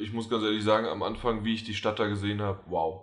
ich 0.00 0.12
muss 0.12 0.30
ganz 0.30 0.44
ehrlich 0.44 0.64
sagen, 0.64 0.86
am 0.86 1.02
Anfang, 1.02 1.44
wie 1.44 1.54
ich 1.54 1.64
die 1.64 1.74
Stadt 1.74 1.98
da 1.98 2.06
gesehen 2.06 2.40
habe, 2.40 2.60
wow. 2.68 3.02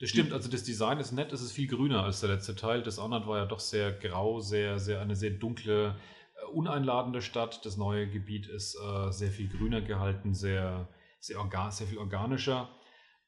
Das 0.00 0.10
stimmt, 0.10 0.32
also 0.32 0.48
das 0.50 0.62
Design 0.62 0.98
ist 1.00 1.12
nett, 1.12 1.32
es 1.32 1.40
ist 1.40 1.52
viel 1.52 1.66
grüner 1.68 2.04
als 2.04 2.20
der 2.20 2.28
letzte 2.30 2.54
Teil. 2.54 2.82
Dishonored 2.82 3.26
war 3.26 3.38
ja 3.38 3.46
doch 3.46 3.58
sehr 3.60 3.92
grau, 3.92 4.38
sehr, 4.40 4.78
sehr 4.78 5.00
eine 5.00 5.16
sehr 5.16 5.30
dunkle, 5.30 5.96
äh, 6.36 6.46
uneinladende 6.52 7.20
Stadt. 7.22 7.64
Das 7.64 7.76
neue 7.76 8.08
Gebiet 8.08 8.46
ist 8.46 8.76
äh, 8.76 9.10
sehr 9.10 9.30
viel 9.30 9.48
grüner 9.48 9.80
gehalten, 9.80 10.34
sehr, 10.34 10.88
sehr, 11.20 11.38
orga 11.38 11.70
sehr 11.70 11.86
viel 11.86 11.98
organischer. 11.98 12.68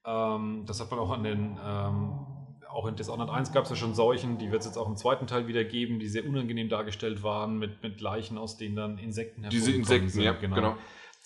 Ähm, 0.05 0.65
das 0.67 0.81
hat 0.81 0.91
man 0.91 1.01
auch 1.01 1.11
an 1.11 1.25
den, 1.25 1.59
ähm, 1.63 2.27
auch 2.69 2.87
in 2.87 2.97
Dishonored 2.97 3.31
1 3.31 3.53
gab 3.53 3.65
es 3.65 3.71
ja 3.71 3.77
schon 3.77 3.95
Seuchen, 3.95 4.39
die 4.39 4.51
wird 4.51 4.61
es 4.61 4.67
jetzt 4.67 4.77
auch 4.77 4.89
im 4.89 4.97
zweiten 4.97 5.27
Teil 5.27 5.47
wieder 5.49 5.65
geben, 5.65 5.99
die 5.99 6.09
sehr 6.09 6.25
unangenehm 6.25 6.69
dargestellt 6.69 7.23
waren, 7.23 7.59
mit, 7.59 7.83
mit 7.83 8.01
Leichen, 8.01 8.39
aus 8.39 8.57
denen 8.57 8.77
dann 8.77 8.99
Insekten 8.99 9.43
Diese 9.51 9.73
hervorgekommen 9.73 9.81
Insekten, 9.81 10.09
sind. 10.09 10.23
ja, 10.23 10.33
genau. 10.33 10.77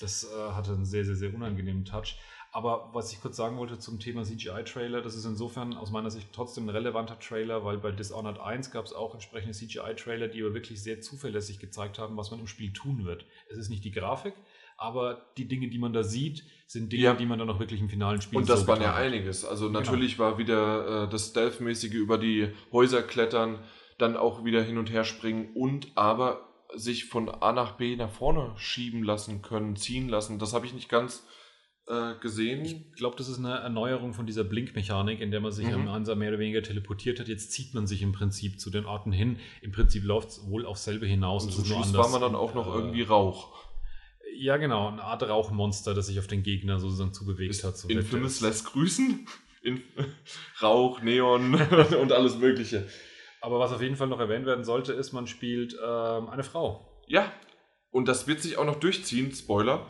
Das 0.01 0.25
äh, 0.25 0.53
hatte 0.53 0.73
einen 0.73 0.87
sehr, 0.87 1.05
sehr, 1.05 1.15
sehr 1.15 1.35
unangenehmen 1.35 1.85
Touch. 1.85 2.19
Aber 2.55 2.91
was 2.93 3.13
ich 3.13 3.21
kurz 3.21 3.37
sagen 3.37 3.59
wollte 3.59 3.81
zum 3.81 3.99
Thema 3.99 4.23
CGI-Trailer, 4.23 5.03
das 5.03 5.17
ist 5.17 5.25
insofern 5.25 5.75
aus 5.75 5.91
meiner 5.91 6.11
Sicht 6.11 6.29
trotzdem 6.33 6.67
ein 6.67 6.69
relevanter 6.69 7.19
Trailer, 7.19 7.65
weil 7.65 7.79
bei 7.79 7.91
Dishonored 7.91 8.39
1 8.39 8.71
gab 8.71 8.85
es 8.85 8.93
auch 8.93 9.13
entsprechende 9.13 9.55
CGI-Trailer, 9.55 10.29
die 10.29 10.41
aber 10.41 10.55
wirklich 10.55 10.81
sehr 10.81 11.01
zuverlässig 11.01 11.59
gezeigt 11.59 11.99
haben, 11.99 12.17
was 12.17 12.31
man 12.31 12.39
im 12.39 12.47
Spiel 12.47 12.73
tun 12.73 13.05
wird. 13.05 13.27
Es 13.51 13.57
ist 13.57 13.71
nicht 13.71 13.85
die 13.85 13.91
Grafik, 13.91 14.35
aber 14.77 15.27
die 15.37 15.47
Dinge, 15.49 15.69
die 15.69 15.79
man 15.79 15.93
da 15.93 16.03
sieht, 16.03 16.45
sind 16.67 16.93
Dinge, 16.93 17.03
Ja. 17.03 17.15
die 17.15 17.27
man 17.27 17.39
dann 17.39 17.51
auch 17.51 17.61
wirklich 17.61 17.81
im 17.81 17.89
finalen 17.89 18.21
Spiel 18.21 18.39
Und 18.39 18.49
das 18.49 18.63
so 18.63 18.67
waren 18.69 18.83
ja 18.83 18.95
einiges. 18.95 19.45
Also 19.45 19.69
natürlich 19.69 20.19
war 20.19 20.39
wieder 20.39 21.05
äh, 21.05 21.09
das 21.11 21.29
Stealth-mäßige 21.29 21.95
über 21.95 22.19
die 22.19 22.49
Häuser 22.73 23.03
klettern, 23.03 23.59
dann 23.99 24.17
auch 24.17 24.45
wieder 24.45 24.63
hin 24.63 24.79
und 24.79 24.91
her 24.91 25.05
springen 25.05 25.51
und 25.55 25.89
aber 25.97 26.49
sich 26.75 27.05
von 27.05 27.29
A 27.29 27.53
nach 27.53 27.77
B 27.77 27.95
nach 27.95 28.11
vorne 28.11 28.53
schieben 28.57 29.05
lassen 29.05 29.43
können, 29.43 29.77
ziehen 29.77 30.09
lassen. 30.09 30.39
Das 30.41 30.53
habe 30.55 30.67
ich 30.67 30.75
nicht 30.75 30.89
ganz 30.89 31.25
äh, 31.87 32.15
gesehen. 32.21 32.65
Ich 32.65 32.93
glaube, 32.95 33.15
das 33.17 33.29
ist 33.29 33.39
eine 33.39 33.59
Erneuerung 33.59 34.15
von 34.15 34.25
dieser 34.27 34.43
Blinkmechanik, 34.43 35.21
in 35.21 35.31
der 35.31 35.41
man 35.41 35.53
sich 35.53 35.67
Mhm. 35.67 35.75
am 35.75 35.89
Ansa 35.89 36.15
mehr 36.15 36.31
oder 36.31 36.39
weniger 36.39 36.63
teleportiert 36.63 37.21
hat. 37.21 37.29
Jetzt 37.29 37.53
zieht 37.53 37.75
man 37.75 37.87
sich 37.87 38.01
im 38.03 38.13
Prinzip 38.13 38.59
zu 38.59 38.71
den 38.71 38.87
Orten 38.87 39.13
hin. 39.13 39.39
Im 39.61 39.71
Prinzip 39.71 40.03
läuft 40.03 40.31
es 40.31 40.49
wohl 40.49 40.65
auf 40.65 40.79
selbe 40.79 41.07
hinaus. 41.07 41.45
Und 41.45 41.53
zum 41.53 41.65
Schluss 41.67 41.93
war 41.95 42.09
man 42.09 42.23
dann 42.23 42.35
auch 42.35 42.55
noch 42.55 42.75
Äh, 42.75 42.79
irgendwie 42.79 43.03
Rauch. 43.03 43.53
Ja, 44.37 44.57
genau, 44.57 44.89
eine 44.89 45.03
Art 45.03 45.23
Rauchmonster, 45.23 45.95
das 45.95 46.07
sich 46.07 46.19
auf 46.19 46.27
den 46.27 46.43
Gegner 46.43 46.79
sozusagen 46.79 47.13
zubewegt 47.13 47.51
Ist 47.51 47.65
hat. 47.65 47.77
So 47.77 47.89
Infamous 47.89 48.41
lässt 48.41 48.67
grüßen. 48.67 49.27
In 49.63 49.83
Rauch, 50.63 51.01
Neon 51.01 51.55
und 52.01 52.13
alles 52.13 52.37
Mögliche. 52.37 52.87
Aber 53.41 53.59
was 53.59 53.73
auf 53.73 53.83
jeden 53.83 53.97
Fall 53.97 54.09
noch 54.09 54.21
erwähnt 54.21 54.47
werden 54.47 54.65
sollte, 54.65 54.93
ist, 54.93 55.13
man 55.13 55.27
spielt 55.27 55.75
ähm, 55.75 56.29
eine 56.29 56.43
Frau. 56.43 57.03
Ja, 57.07 57.31
und 57.91 58.09
das 58.09 58.27
wird 58.27 58.41
sich 58.41 58.59
auch 58.59 58.65
noch 58.65 58.77
durchziehen, 58.77 59.33
Spoiler. 59.33 59.87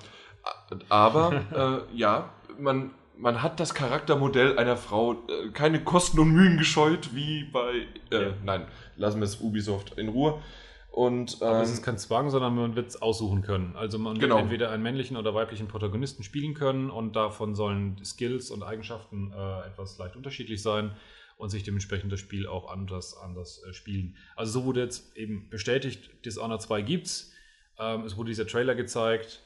Aber 0.89 1.87
äh, 1.93 1.97
ja, 1.97 2.33
man, 2.59 2.91
man 3.17 3.43
hat 3.43 3.61
das 3.61 3.75
Charaktermodell 3.75 4.59
einer 4.59 4.77
Frau 4.77 5.13
äh, 5.29 5.51
keine 5.53 5.83
Kosten 5.83 6.19
und 6.19 6.31
Mühen 6.33 6.59
gescheut, 6.59 7.15
wie 7.15 7.45
bei. 7.45 7.87
Äh, 8.11 8.23
Ja. 8.23 8.35
Nein, 8.45 8.67
lassen 8.97 9.21
wir 9.21 9.25
es 9.25 9.41
Ubisoft 9.41 9.99
in 9.99 10.09
Ruhe. 10.09 10.43
Und 10.95 11.43
Aber 11.43 11.57
ähm, 11.57 11.63
es 11.63 11.73
ist 11.73 11.83
kein 11.83 11.99
Zwang, 11.99 12.31
sondern 12.31 12.55
man 12.55 12.77
wird 12.77 12.87
es 12.89 13.03
aussuchen 13.03 13.43
können. 13.43 13.75
Also 13.75 13.99
man 13.99 14.17
Genau. 14.17 14.37
wird 14.37 14.45
entweder 14.45 14.71
einen 14.71 14.85
männlichen 14.85 15.17
oder 15.17 15.35
weiblichen 15.35 15.67
Protagonisten 15.67 16.23
spielen 16.23 16.55
können 16.55 16.89
und 16.89 17.17
davon 17.17 17.57
sollen 17.57 17.97
Skills 18.05 18.53
und 18.53 18.63
Eigenschaften 18.63 19.33
äh, 19.33 19.67
etwas 19.67 19.99
leicht 19.99 20.15
unterschiedlich 20.15 20.63
sein 20.63 20.93
und 21.37 21.51
sich 21.51 21.65
dementsprechend 21.65 22.13
das 22.13 22.21
Spiel 22.21 22.47
auch 22.47 22.71
anders, 22.71 23.17
anders 23.17 23.61
äh, 23.69 23.73
spielen. 23.73 24.15
Also 24.37 24.61
so 24.61 24.67
wurde 24.67 24.83
jetzt 24.83 25.17
eben 25.17 25.49
bestätigt, 25.51 26.11
Dishonored 26.25 26.63
2 26.63 26.83
gibt's. 26.83 27.33
Ähm, 27.77 28.05
es 28.05 28.17
wurde 28.17 28.29
dieser 28.29 28.47
Trailer 28.47 28.77
gezeigt. 28.77 29.41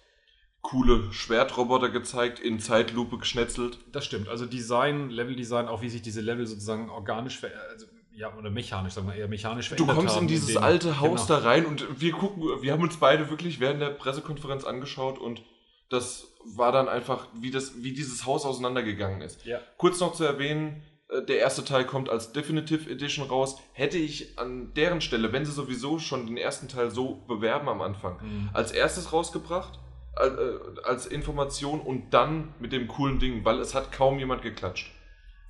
coole 0.60 1.10
Schwertroboter 1.12 1.88
gezeigt, 1.88 2.40
in 2.40 2.58
Zeitlupe 2.60 3.16
geschnetzelt. 3.16 3.78
Das 3.90 4.04
stimmt. 4.04 4.28
Also 4.28 4.44
Design, 4.44 5.08
Leveldesign, 5.08 5.66
auch 5.66 5.80
wie 5.80 5.88
sich 5.88 6.02
diese 6.02 6.20
Level 6.20 6.46
sozusagen 6.46 6.90
organisch, 6.90 7.38
ver 7.38 7.52
also, 7.70 7.86
ja, 8.18 8.34
oder 8.36 8.50
mechanisch, 8.50 8.94
sagen 8.94 9.06
wir 9.08 9.14
eher 9.14 9.28
mechanisch 9.28 9.70
Du 9.70 9.86
kommst 9.86 10.16
in 10.20 10.26
dieses 10.28 10.48
indem- 10.50 10.62
alte 10.62 11.00
Haus 11.00 11.26
genau. 11.26 11.40
da 11.40 11.46
rein 11.46 11.64
und 11.66 12.00
wir 12.00 12.12
gucken, 12.12 12.42
wir 12.62 12.72
haben 12.72 12.82
uns 12.82 12.96
beide 12.96 13.30
wirklich 13.30 13.60
während 13.60 13.80
der 13.80 13.90
Pressekonferenz 13.90 14.64
angeschaut 14.64 15.18
und 15.18 15.42
das 15.88 16.26
war 16.44 16.72
dann 16.72 16.88
einfach, 16.88 17.28
wie, 17.34 17.50
das, 17.50 17.82
wie 17.82 17.92
dieses 17.92 18.26
Haus 18.26 18.44
auseinandergegangen 18.44 19.20
ist. 19.22 19.44
Ja. 19.46 19.60
Kurz 19.78 20.00
noch 20.00 20.12
zu 20.14 20.24
erwähnen, 20.24 20.82
äh, 21.08 21.22
der 21.22 21.38
erste 21.38 21.64
Teil 21.64 21.84
kommt 21.86 22.08
als 22.10 22.32
Definitive 22.32 22.90
Edition 22.90 23.26
raus. 23.26 23.58
Hätte 23.72 23.96
ich 23.98 24.38
an 24.38 24.74
deren 24.74 25.00
Stelle, 25.00 25.32
wenn 25.32 25.44
sie 25.46 25.52
sowieso 25.52 25.98
schon 25.98 26.26
den 26.26 26.36
ersten 26.36 26.68
Teil 26.68 26.90
so 26.90 27.22
bewerben 27.26 27.68
am 27.68 27.80
Anfang, 27.80 28.18
Mhm. 28.22 28.50
als 28.52 28.72
erstes 28.72 29.12
rausgebracht, 29.12 29.78
al- 30.14 30.38
äh, 30.76 30.80
als 30.86 31.06
Information 31.06 31.80
und 31.80 32.10
dann 32.12 32.52
mit 32.60 32.72
dem 32.72 32.88
coolen 32.88 33.18
Ding, 33.18 33.44
weil 33.44 33.58
es 33.60 33.74
hat 33.74 33.90
kaum 33.92 34.18
jemand 34.18 34.42
geklatscht. 34.42 34.90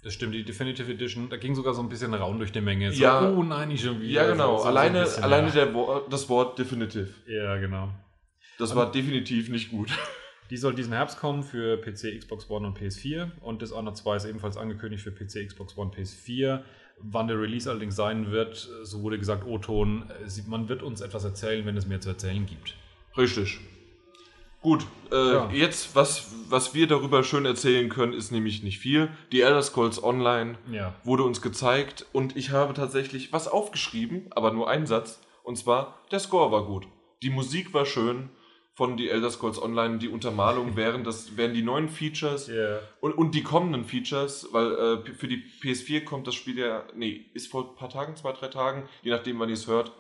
Das 0.04 0.14
stimmt, 0.14 0.34
die 0.34 0.44
Definitive 0.44 0.90
Edition, 0.92 1.28
da 1.28 1.36
ging 1.36 1.54
sogar 1.56 1.74
so 1.74 1.82
ein 1.82 1.88
bisschen 1.88 2.14
Raun 2.14 2.38
durch 2.38 2.52
die 2.52 2.60
Menge. 2.60 2.92
So, 2.92 3.02
Ja. 3.02 3.28
oh 3.30 3.42
nein, 3.42 3.68
nicht 3.68 3.84
schon 3.84 4.00
wieder. 4.00 4.22
Ja, 4.24 4.30
genau. 4.30 4.52
So- 4.52 4.56
so- 4.58 4.62
so 4.62 4.68
ein 4.68 4.76
alleine 4.76 5.00
bisschen, 5.00 5.24
alleine 5.24 5.48
ja. 5.54 5.74
Wo 5.74 6.00
das 6.08 6.28
Wort 6.28 6.58
Definitive. 6.58 7.08
Ja, 7.26 7.56
genau. 7.56 7.90
Das 8.58 8.74
war 8.74 8.90
definitiv 8.90 9.48
nicht 9.48 9.70
gut. 9.70 9.90
Die 10.50 10.56
soll 10.56 10.74
diesen 10.74 10.92
Herbst 10.94 11.18
kommen 11.18 11.42
für 11.42 11.76
PC, 11.76 12.16
Xbox 12.18 12.48
One 12.48 12.66
und 12.68 12.78
PS4 12.78 13.30
und 13.42 13.60
Dishonored 13.60 13.96
2 13.96 14.16
ist 14.16 14.24
ebenfalls 14.24 14.56
angekündigt 14.56 15.02
für 15.02 15.10
PC, 15.12 15.46
Xbox 15.46 15.76
One, 15.76 15.90
PS4. 15.90 16.62
Wann 17.00 17.28
der 17.28 17.38
Release 17.40 17.68
allerdings 17.70 17.94
sein 17.96 18.30
wird, 18.32 18.56
so 18.82 19.02
wurde 19.02 19.18
gesagt, 19.18 19.46
O-Ton, 19.46 20.10
äh, 20.10 20.40
man 20.48 20.68
wird 20.68 20.82
uns 20.82 21.00
etwas 21.00 21.22
erzählen, 21.24 21.64
wenn 21.66 21.76
es 21.76 21.86
mehr 21.86 22.00
zu 22.00 22.08
erzählen 22.08 22.44
gibt. 22.46 22.74
Richtig. 23.16 23.60
Gut, 24.60 24.86
äh, 25.12 25.14
Ja. 25.34 25.50
jetzt, 25.52 25.94
was, 25.94 26.32
was 26.48 26.74
wir 26.74 26.86
darüber 26.88 27.22
schön 27.22 27.44
erzählen 27.44 27.88
können, 27.88 28.12
ist 28.12 28.32
nämlich 28.32 28.62
nicht 28.62 28.78
viel. 28.80 29.08
Die 29.30 29.40
Elder 29.42 29.62
Scrolls 29.62 30.02
Online 30.02 30.58
Ja. 30.70 30.94
wurde 31.04 31.22
uns 31.22 31.40
gezeigt 31.40 32.06
und 32.12 32.36
ich 32.36 32.50
habe 32.50 32.74
tatsächlich 32.74 33.32
was 33.32 33.46
aufgeschrieben, 33.46 34.26
aber 34.30 34.52
nur 34.52 34.68
einen 34.68 34.86
Satz. 34.86 35.20
Und 35.44 35.56
zwar, 35.56 36.00
der 36.10 36.18
Score 36.18 36.50
war 36.50 36.64
gut. 36.66 36.86
Die 37.22 37.30
Musik 37.30 37.72
war 37.72 37.86
schön 37.86 38.30
von 38.74 38.96
die 38.96 39.08
Elder 39.08 39.30
Scrolls 39.30 39.60
Online. 39.62 39.98
Die 39.98 40.08
Untermalung 40.08 40.74
wären, 40.76 41.04
das 41.04 41.36
wären 41.36 41.54
die 41.54 41.62
neuen 41.62 41.88
Features 41.88 42.48
Ja. 42.48 42.80
und, 43.00 43.12
und 43.12 43.34
die 43.36 43.42
kommenden 43.44 43.84
Features, 43.84 44.48
weil 44.52 44.72
äh, 45.06 45.12
für 45.14 45.28
die 45.28 45.42
PS4 45.62 46.02
kommt 46.04 46.26
das 46.26 46.34
Spiel 46.34 46.58
ja, 46.58 46.82
nee, 46.96 47.26
ist 47.32 47.50
vor 47.50 47.70
ein 47.70 47.76
paar 47.76 47.88
Tagen, 47.90 48.16
zwei, 48.16 48.32
drei 48.32 48.48
Tagen, 48.48 48.88
je 49.02 49.12
nachdem, 49.12 49.38
wann 49.38 49.48
ihr 49.48 49.54
es 49.54 49.68
hört, 49.68 49.92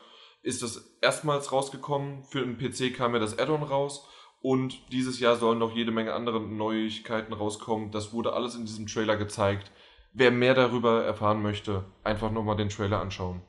ist 0.42 0.62
das 0.62 0.96
erstmals 1.00 1.52
rausgekommen. 1.52 2.24
Für 2.24 2.40
den 2.44 2.58
PC 2.58 2.94
kam 2.96 3.14
ja 3.14 3.20
das 3.20 3.38
Add-on 3.38 3.62
raus. 3.62 4.06
Und 4.40 4.92
dieses 4.92 5.18
Jahr 5.20 5.36
sollen 5.36 5.58
noch 5.58 5.74
jede 5.74 5.90
Menge 5.90 6.12
andere 6.14 6.40
Neuigkeiten 6.40 7.32
rauskommen. 7.32 7.90
Das 7.90 8.12
wurde 8.12 8.32
alles 8.32 8.54
in 8.54 8.66
diesem 8.66 8.86
Trailer 8.86 9.16
gezeigt. 9.16 9.72
Wer 10.12 10.30
mehr 10.30 10.54
darüber 10.54 11.04
erfahren 11.04 11.42
möchte, 11.42 11.84
einfach 12.04 12.30
nochmal 12.30 12.56
den 12.56 12.68
Trailer 12.68 13.00
anschauen. 13.00 13.42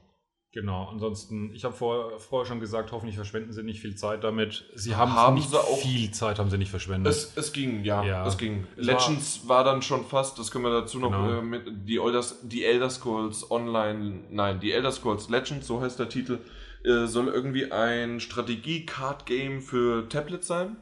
Genau, 0.51 0.86
ansonsten, 0.91 1.51
ich 1.53 1.63
habe 1.63 1.75
vor, 1.75 2.17
vorher 2.19 2.48
schon 2.48 2.60
gesagt, 2.60 2.91
hoffentlich 2.91 3.15
verschwenden 3.15 3.53
sie 3.53 3.62
nicht 3.62 3.81
viel 3.81 3.96
Zeit 3.96 4.24
damit. 4.24 4.65
Sie 4.74 4.96
haben, 4.96 5.13
Haben 5.13 5.36
nicht 5.36 5.51
sie 5.51 5.60
auch- 5.60 5.77
viel 5.77 6.10
Zeit 6.10 6.39
haben 6.39 6.50
sie 6.50 6.58
nicht 6.58 6.72
verschwendet. 6.72 7.13
Es, 7.13 7.38
es 7.38 7.53
ging, 7.53 7.84
ja, 7.84 8.03
Ja. 8.03 8.25
es 8.25 8.36
ging. 8.36 8.65
Legends 8.75 9.48
war, 9.48 9.63
dann 9.63 9.84
schon 9.84 10.05
fast, 10.05 10.39
das 10.39 10.50
können 10.50 10.63
wir 10.63 10.72
dazu 10.72 10.98
noch 10.98 11.12
Genau. 11.12 11.38
äh, 11.38 11.41
mit 11.43 11.67
die 11.88 11.98
Elder, 12.00 12.24
die 12.41 12.65
Elder 12.65 12.89
Scrolls 12.89 13.51
Online, 13.51 14.22
nein, 14.31 14.60
die 14.60 14.72
Elder 14.72 14.91
Scrolls 14.91 15.29
Legends, 15.29 15.67
so 15.67 15.81
heißt 15.81 16.00
der 16.00 16.10
Titel, 16.10 16.39
äh, 16.83 17.05
soll 17.05 17.27
irgendwie 17.27 17.71
ein 17.71 18.19
Strategie-Card-Game 18.19 19.62
für 19.62 20.07
Tablet 20.09 20.43
sein. 20.43 20.77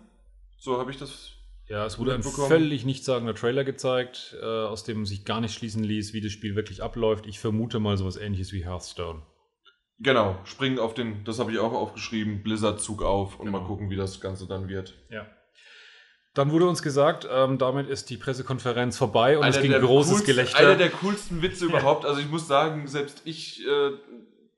So 0.57 0.79
habe 0.79 0.91
ich 0.91 0.97
das. 0.97 1.31
Ja, 1.69 1.85
es 1.85 1.99
wurde 1.99 2.13
ein 2.13 2.23
völlig 2.23 2.85
nichtssagender 2.85 3.35
Trailer 3.35 3.65
gezeigt, 3.65 4.35
äh, 4.41 4.45
aus 4.45 4.83
dem 4.85 5.05
sich 5.05 5.25
gar 5.25 5.41
nicht 5.41 5.53
schließen 5.53 5.83
ließ, 5.83 6.13
wie 6.13 6.21
das 6.21 6.31
Spiel 6.31 6.55
wirklich 6.55 6.81
abläuft. 6.81 7.25
Ich 7.25 7.39
vermute 7.39 7.79
mal 7.79 7.97
sowas 7.97 8.15
ähnliches 8.15 8.53
wie 8.53 8.63
Hearthstone. 8.65 9.21
Genau, 9.99 10.37
springen 10.45 10.79
auf 10.79 10.93
den, 10.93 11.23
das 11.25 11.39
habe 11.39 11.51
ich 11.51 11.59
auch 11.59 11.73
aufgeschrieben, 11.73 12.43
Blizzard-Zug 12.43 13.01
auf 13.01 13.39
und 13.39 13.47
Genau. 13.47 13.59
mal 13.59 13.65
gucken, 13.65 13.89
wie 13.89 13.95
das 13.95 14.21
Ganze 14.21 14.47
dann 14.47 14.69
wird. 14.69 14.93
Ja. 15.09 15.25
Dann 16.35 16.51
wurde 16.51 16.67
uns 16.67 16.83
gesagt, 16.83 17.27
ähm, 17.29 17.57
damit 17.57 17.89
ist 17.89 18.11
die 18.11 18.17
Pressekonferenz 18.17 18.95
vorbei 18.95 19.39
und 19.39 19.45
es 19.45 19.59
ging 19.59 19.71
großes 19.71 20.11
coolsten, 20.11 20.27
Gelächter. 20.27 20.59
Einer 20.59 20.75
der 20.75 20.91
coolsten 20.91 21.41
Witze 21.41 21.65
überhaupt. 21.65 22.05
Also 22.05 22.21
ich 22.21 22.29
muss 22.29 22.47
sagen, 22.47 22.87
selbst 22.87 23.23
ich 23.25 23.65
äh, 23.65 23.91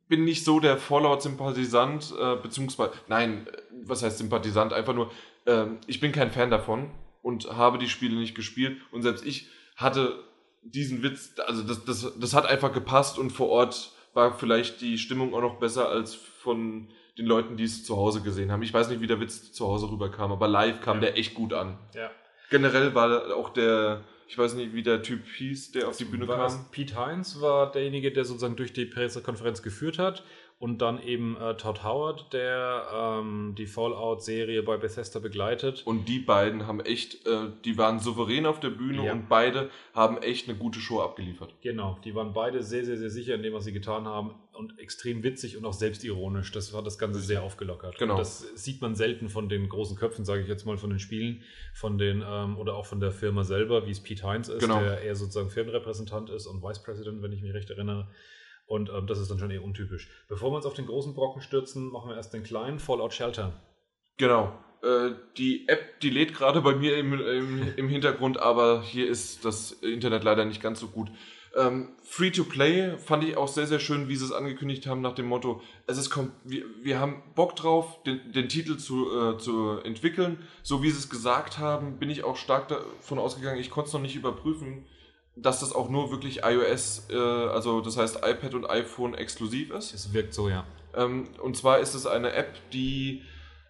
bin 0.09 0.25
nicht 0.25 0.43
so 0.43 0.59
der 0.59 0.75
Fallout-Sympathisant, 0.77 2.13
äh, 2.19 2.35
beziehungsweise, 2.35 2.91
nein, 3.07 3.47
äh, 3.47 3.57
was 3.85 4.03
heißt 4.03 4.17
Sympathisant? 4.17 4.73
Einfach 4.73 4.93
nur, 4.93 5.11
ähm, 5.45 5.77
ich 5.87 5.99
bin 6.01 6.11
kein 6.11 6.31
Fan 6.31 6.49
davon 6.51 6.91
und 7.21 7.49
habe 7.55 7.77
die 7.77 7.87
Spiele 7.89 8.15
nicht 8.17 8.35
gespielt 8.35 8.77
und 8.91 9.03
selbst 9.03 9.25
ich 9.25 9.47
hatte 9.75 10.19
diesen 10.61 11.03
Witz, 11.03 11.35
also 11.47 11.63
das, 11.63 11.85
das, 11.85 12.11
das 12.19 12.33
hat 12.33 12.45
einfach 12.45 12.73
gepasst 12.73 13.17
und 13.17 13.29
vor 13.31 13.47
Ort 13.49 13.93
war 14.13 14.33
vielleicht 14.37 14.81
die 14.81 14.97
Stimmung 14.97 15.33
auch 15.33 15.41
noch 15.41 15.59
besser 15.59 15.87
als 15.89 16.15
von 16.15 16.89
den 17.17 17.25
Leuten, 17.25 17.55
die 17.57 17.63
es 17.63 17.85
zu 17.85 17.95
Hause 17.95 18.21
gesehen 18.21 18.51
haben. 18.51 18.63
Ich 18.63 18.73
weiß 18.73 18.89
nicht, 18.89 19.01
wie 19.01 19.07
der 19.07 19.19
Witz 19.19 19.51
zu 19.53 19.67
Hause 19.67 19.89
rüberkam, 19.89 20.31
aber 20.31 20.47
live 20.47 20.81
kam 20.81 20.97
Ja. 20.97 21.01
der 21.01 21.17
echt 21.17 21.33
gut 21.33 21.53
an. 21.53 21.77
ja. 21.93 22.09
Generell 22.49 22.95
war 22.95 23.35
auch 23.35 23.49
der, 23.49 24.03
ich 24.29 24.37
weiß 24.37 24.53
nicht, 24.53 24.75
wie 24.75 24.83
der 24.83 25.01
Typ 25.01 25.25
hieß, 25.25 25.71
der 25.71 25.87
auf 25.87 25.97
die 25.97 26.05
Bühne 26.05 26.27
war 26.27 26.47
kam. 26.47 26.69
Pete 26.69 27.03
Hines 27.03 27.41
war 27.41 27.71
derjenige, 27.71 28.11
der 28.11 28.25
sozusagen 28.25 28.55
durch 28.55 28.71
die 28.71 28.85
Pressekonferenz 28.85 29.63
geführt 29.63 29.97
hat 29.97 30.23
und 30.59 30.81
dann 30.81 31.01
eben 31.01 31.37
äh, 31.37 31.55
Todd 31.55 31.85
Howard, 31.85 32.33
der 32.33 32.85
ähm, 32.93 33.55
die 33.57 33.65
Fallout-Serie 33.65 34.61
bei 34.61 34.75
Bethesda 34.75 35.19
begleitet. 35.19 35.83
Und 35.85 36.09
die 36.09 36.19
beiden 36.19 36.67
haben 36.67 36.81
echt, 36.81 37.25
äh, 37.25 37.47
die 37.63 37.77
waren 37.77 37.99
souverän 37.99 38.45
auf 38.45 38.59
der 38.59 38.69
Bühne 38.71 39.05
Ja. 39.05 39.13
und 39.13 39.29
beide 39.29 39.69
haben 39.93 40.17
echt 40.17 40.49
eine 40.49 40.57
gute 40.57 40.79
Show 40.81 40.99
abgeliefert. 41.01 41.53
Genau, 41.61 41.97
die 42.03 42.13
waren 42.13 42.33
beide 42.33 42.61
sehr, 42.61 42.83
sehr, 42.83 42.97
sehr 42.97 43.09
sicher 43.09 43.35
in 43.35 43.41
dem, 43.43 43.53
was 43.53 43.63
sie 43.63 43.71
getan 43.71 44.05
haben 44.05 44.35
und 44.51 44.77
extrem 44.79 45.23
witzig 45.23 45.55
und 45.55 45.63
auch 45.65 45.71
selbstironisch. 45.71 46.51
Das 46.51 46.73
hat 46.75 46.85
das 46.85 46.97
Ganze 46.99 47.21
sehr 47.21 47.41
aufgelockert. 47.41 47.97
Genau. 47.97 48.15
Und 48.15 48.19
das 48.19 48.39
sieht 48.61 48.81
man 48.81 48.95
selten 48.95 49.29
von 49.29 49.47
den 49.47 49.69
großen 49.69 49.95
Köpfen, 49.95 50.25
sage 50.25 50.41
ich 50.41 50.49
jetzt 50.49 50.65
mal, 50.65 50.77
von 50.77 50.89
den 50.89 50.99
Spielen, 50.99 51.41
von 51.73 51.97
den 51.97 52.21
ähm, 52.27 52.57
oder 52.57 52.75
auch 52.75 52.85
von 52.85 52.99
der 52.99 53.13
Firma 53.13 53.45
selber, 53.45 53.87
wie 53.87 53.91
es 53.91 54.01
Pete 54.03 54.29
Hines 54.29 54.49
ist, 54.49 54.59
Genau. 54.59 54.81
der 54.81 55.01
eher 55.03 55.15
sozusagen 55.15 55.49
Firmenrepräsentant 55.49 56.29
ist 56.31 56.47
und 56.47 56.61
Vice 56.61 56.83
President, 56.83 57.21
wenn 57.21 57.31
ich 57.31 57.41
mich 57.41 57.53
recht 57.53 57.69
erinnere. 57.69 58.09
Und 58.69 58.91
ähm, 58.91 59.07
das 59.07 59.17
ist 59.17 59.31
dann 59.31 59.39
schon 59.39 59.49
eher 59.49 59.63
untypisch. 59.63 60.07
Bevor 60.27 60.51
wir 60.51 60.57
uns 60.57 60.65
auf 60.67 60.75
den 60.75 60.85
großen 60.85 61.15
Brocken 61.15 61.41
stürzen, 61.41 61.91
machen 61.91 62.09
wir 62.09 62.15
erst 62.15 62.35
den 62.35 62.43
kleinen 62.43 62.77
Fallout 62.77 63.15
Shelter. 63.15 63.59
Genau. 64.17 64.53
Äh, 64.83 65.09
die 65.37 65.67
App, 65.67 65.99
die 66.01 66.11
lädt 66.11 66.35
gerade 66.35 66.61
bei 66.61 66.75
mir 66.75 66.95
im, 66.97 67.13
im, 67.19 67.73
im 67.75 67.89
Hintergrund, 67.89 68.39
aber 68.39 68.83
hier 68.83 69.09
ist 69.09 69.43
das 69.43 69.71
Internet 69.71 70.23
leider 70.23 70.45
nicht 70.45 70.61
ganz 70.61 70.79
so 70.79 70.87
gut. 70.87 71.09
Ähm, 71.55 71.89
Free 72.03 72.29
to 72.29 72.43
Play 72.43 72.95
fand 72.99 73.23
ich 73.23 73.37
auch 73.37 73.47
sehr, 73.47 73.65
sehr 73.65 73.79
schön, 73.79 74.07
wie 74.07 74.15
sie 74.15 74.25
es 74.25 74.31
angekündigt 74.31 74.85
haben, 74.85 75.01
nach 75.01 75.15
dem 75.15 75.25
Motto: 75.25 75.63
Es 75.87 75.97
ist 75.97 76.15
wir, 76.43 76.63
wir 76.83 76.99
haben 76.99 77.23
Bock 77.33 77.55
drauf, 77.55 78.03
den, 78.03 78.31
den 78.31 78.49
Titel 78.49 78.77
zu, 78.77 79.09
äh, 79.11 79.37
zu 79.39 79.79
entwickeln. 79.79 80.37
So 80.61 80.83
wie 80.83 80.91
sie 80.91 80.99
es 80.99 81.09
gesagt 81.09 81.57
haben, 81.57 81.97
bin 81.97 82.11
ich 82.11 82.23
auch 82.23 82.37
stark 82.37 82.67
davon 82.67 83.17
ausgegangen. 83.17 83.59
Ich 83.59 83.71
konnte 83.71 83.87
es 83.87 83.93
noch 83.93 84.01
nicht 84.01 84.15
überprüfen, 84.15 84.85
dass 85.41 85.59
das 85.61 85.73
auch 85.73 85.89
nur 85.89 86.11
wirklich 86.11 86.41
iOS, 86.43 87.07
äh, 87.09 87.15
also 87.15 87.81
das 87.81 87.97
heißt 87.97 88.17
iPad 88.23 88.53
und 88.53 88.69
iPhone 88.69 89.13
exklusiv 89.13 89.71
ist. 89.71 89.93
Es 89.93 90.13
wirkt 90.13 90.33
so, 90.33 90.49
ja. 90.49 90.65
Ähm, 90.95 91.27
und 91.41 91.55
zwar 91.57 91.79
ist 91.79 91.93
es 91.93 92.05
eine 92.05 92.33
App, 92.33 92.53
die 92.71 93.23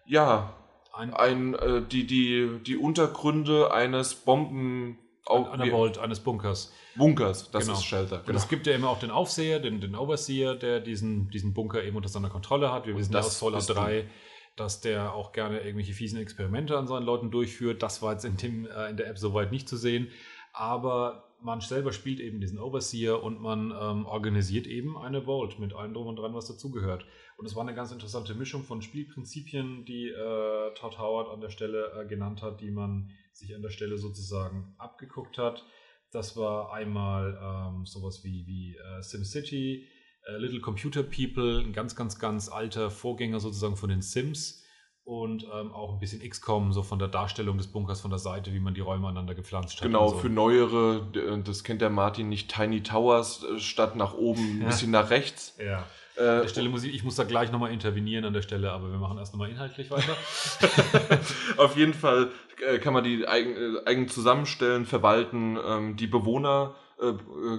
ja 0.06 0.54
Ein, 0.92 1.14
ein, 1.14 1.54
äh, 1.54 1.82
die, 1.82 2.04
die, 2.06 2.58
die 2.66 2.76
Untergründe 2.76 3.72
eines 3.72 4.14
Bomben 4.14 4.98
auch 5.24 5.50
einer 5.52 5.66
Vault 5.70 5.98
eines 5.98 6.18
Bunkers. 6.18 6.72
Bunkers, 6.96 7.50
das 7.52 7.64
Genau. 7.66 7.78
ist 7.78 7.84
Shelter. 7.84 8.22
Und 8.26 8.34
es 8.34 8.48
gibt 8.48 8.66
ja 8.66 8.74
immer 8.74 8.90
auch 8.90 8.98
den 8.98 9.12
Aufseher, 9.12 9.60
den, 9.60 9.80
den 9.80 9.94
Overseer, 9.94 10.56
der 10.56 10.80
diesen, 10.80 11.30
diesen 11.30 11.54
Bunker 11.54 11.84
eben 11.84 11.96
unter 11.96 12.08
seiner 12.08 12.28
Kontrolle 12.28 12.72
hat. 12.72 12.86
Wir 12.88 12.96
wissen 12.96 13.12
ja 13.12 13.18
das 13.20 13.28
aus 13.28 13.38
Fallout 13.38 13.58
bist 13.58 13.70
du. 13.70 13.74
3, 13.74 14.08
dass 14.56 14.80
der 14.80 15.14
auch 15.14 15.30
gerne 15.32 15.60
irgendwelche 15.60 15.92
fiesen 15.92 16.18
Experimente 16.20 16.76
an 16.76 16.88
seinen 16.88 17.04
Leuten 17.04 17.30
durchführt. 17.30 17.82
Das 17.84 18.02
war 18.02 18.12
jetzt 18.12 18.24
in, 18.24 18.36
dem, 18.36 18.66
äh, 18.66 18.90
in 18.90 18.96
der 18.96 19.06
App 19.06 19.18
soweit 19.18 19.52
nicht 19.52 19.68
zu 19.68 19.76
sehen. 19.76 20.08
Aber 20.52 21.29
man 21.42 21.60
selber 21.60 21.92
spielt 21.92 22.20
eben 22.20 22.40
diesen 22.40 22.58
Overseer 22.58 23.22
und 23.22 23.40
man 23.40 23.70
ähm, 23.70 24.06
organisiert 24.06 24.66
eben 24.66 24.96
eine 24.96 25.22
Vault 25.22 25.58
mit 25.58 25.72
allem 25.74 25.94
drum 25.94 26.06
und 26.06 26.16
dran, 26.16 26.34
was 26.34 26.46
dazugehört. 26.46 27.06
Und 27.36 27.46
es 27.46 27.54
war 27.54 27.62
eine 27.62 27.74
ganz 27.74 27.92
interessante 27.92 28.34
Mischung 28.34 28.64
von 28.64 28.82
Spielprinzipien, 28.82 29.84
die 29.84 30.08
äh, 30.08 30.74
Todd 30.74 30.98
Howard 30.98 31.28
an 31.30 31.40
der 31.40 31.50
Stelle 31.50 31.92
äh, 31.92 32.06
genannt 32.06 32.42
hat, 32.42 32.60
die 32.60 32.70
man 32.70 33.10
sich 33.32 33.54
an 33.54 33.62
der 33.62 33.70
Stelle 33.70 33.98
sozusagen 33.98 34.74
abgeguckt 34.78 35.38
hat. 35.38 35.64
Das 36.10 36.36
war 36.36 36.72
einmal 36.72 37.38
ähm, 37.42 37.86
sowas 37.86 38.24
wie, 38.24 38.46
wie 38.46 38.76
äh, 38.76 39.02
SimCity, 39.02 39.86
äh, 40.26 40.36
Little 40.36 40.60
Computer 40.60 41.02
People, 41.02 41.60
ein 41.60 41.72
ganz, 41.72 41.96
ganz, 41.96 42.18
ganz 42.18 42.48
alter 42.48 42.90
Vorgänger 42.90 43.40
sozusagen 43.40 43.76
von 43.76 43.90
den 43.90 44.02
Sims 44.02 44.64
und 45.04 45.44
ähm, 45.52 45.72
auch 45.72 45.92
ein 45.92 45.98
bisschen 45.98 46.20
XCOM, 46.28 46.72
so 46.72 46.82
von 46.82 46.98
der 46.98 47.08
Darstellung 47.08 47.56
des 47.58 47.66
Bunkers 47.68 48.00
von 48.00 48.10
der 48.10 48.18
Seite, 48.20 48.52
wie 48.52 48.60
man 48.60 48.74
die 48.74 48.80
Räume 48.80 49.06
aneinander 49.08 49.34
gepflanzt 49.34 49.76
hat. 49.76 49.82
Genau, 49.82 50.08
so. 50.10 50.18
für 50.18 50.28
neuere, 50.28 51.06
d- 51.14 51.42
das 51.42 51.64
kennt 51.64 51.80
der 51.80 51.90
Martin 51.90 52.28
nicht, 52.28 52.54
Tiny 52.54 52.82
Towers 52.82 53.42
äh, 53.44 53.58
statt 53.58 53.96
nach 53.96 54.14
oben, 54.14 54.58
ein 54.58 54.60
Ja. 54.62 54.66
bisschen 54.68 54.90
nach 54.90 55.10
rechts. 55.10 55.56
Ja. 55.58 55.84
Äh, 56.16 56.20
An 56.28 56.40
der 56.42 56.48
Stelle 56.48 56.68
muss 56.68 56.84
ich, 56.84 56.94
ich 56.94 57.02
muss 57.02 57.16
da 57.16 57.24
gleich 57.24 57.50
nochmal 57.50 57.72
intervenieren 57.72 58.24
an 58.24 58.34
der 58.34 58.42
Stelle, 58.42 58.72
aber 58.72 58.90
wir 58.90 58.98
machen 58.98 59.16
erst 59.18 59.32
nochmal 59.32 59.48
inhaltlich 59.50 59.90
weiter. 59.90 60.14
Auf 61.56 61.76
jeden 61.76 61.94
Fall 61.94 62.30
äh, 62.68 62.78
kann 62.78 62.92
man 62.92 63.04
die 63.04 63.26
eigen, 63.26 63.54
äh, 63.56 63.86
eigen 63.86 64.08
zusammenstellen, 64.08 64.84
verwalten. 64.86 65.58
Ähm, 65.64 65.96
die 65.96 66.06
Bewohner 66.06 66.74
äh, 67.00 67.06
äh, 67.08 67.14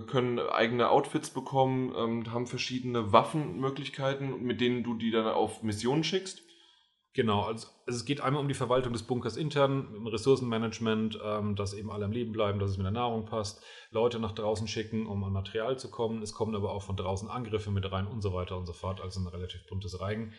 können 0.07 0.39
eigene 0.39 0.89
Outfits 0.89 1.29
bekommen, 1.31 1.93
ähm, 1.97 2.31
haben 2.31 2.45
verschiedene 2.45 3.11
Waffenmöglichkeiten, 3.11 4.43
mit 4.43 4.61
denen 4.61 4.83
du 4.83 4.93
die 4.95 5.11
dann 5.11 5.25
auf 5.27 5.63
Missionen 5.63 6.03
schickst. 6.03 6.43
Genau, 7.13 7.41
also, 7.41 7.67
also 7.85 7.97
es 7.99 8.05
geht 8.05 8.21
einmal 8.21 8.41
um 8.41 8.47
die 8.47 8.53
Verwaltung 8.53 8.93
des 8.93 9.03
Bunkers 9.03 9.35
intern, 9.35 9.93
im 9.95 10.07
Ressourcenmanagement, 10.07 11.19
ähm, 11.21 11.55
dass 11.57 11.73
eben 11.73 11.91
alle 11.91 12.05
am 12.05 12.13
Leben 12.13 12.31
bleiben, 12.31 12.57
dass 12.59 12.71
es 12.71 12.77
mit 12.77 12.85
der 12.85 12.91
Nahrung 12.91 13.25
passt, 13.25 13.61
Leute 13.91 14.17
nach 14.19 14.31
draußen 14.31 14.67
schicken, 14.67 15.05
um 15.07 15.21
an 15.25 15.33
Material 15.33 15.77
zu 15.77 15.91
kommen. 15.91 16.21
Es 16.21 16.33
kommen 16.33 16.55
aber 16.55 16.71
auch 16.71 16.83
von 16.83 16.95
draußen 16.95 17.29
Angriffe 17.29 17.69
mit 17.69 17.91
rein 17.91 18.07
und 18.07 18.21
so 18.21 18.33
weiter 18.33 18.57
und 18.57 18.65
so 18.65 18.71
fort, 18.71 19.01
also 19.01 19.19
ein 19.19 19.27
relativ 19.27 19.67
buntes 19.67 19.99
Reigen. 19.99 20.33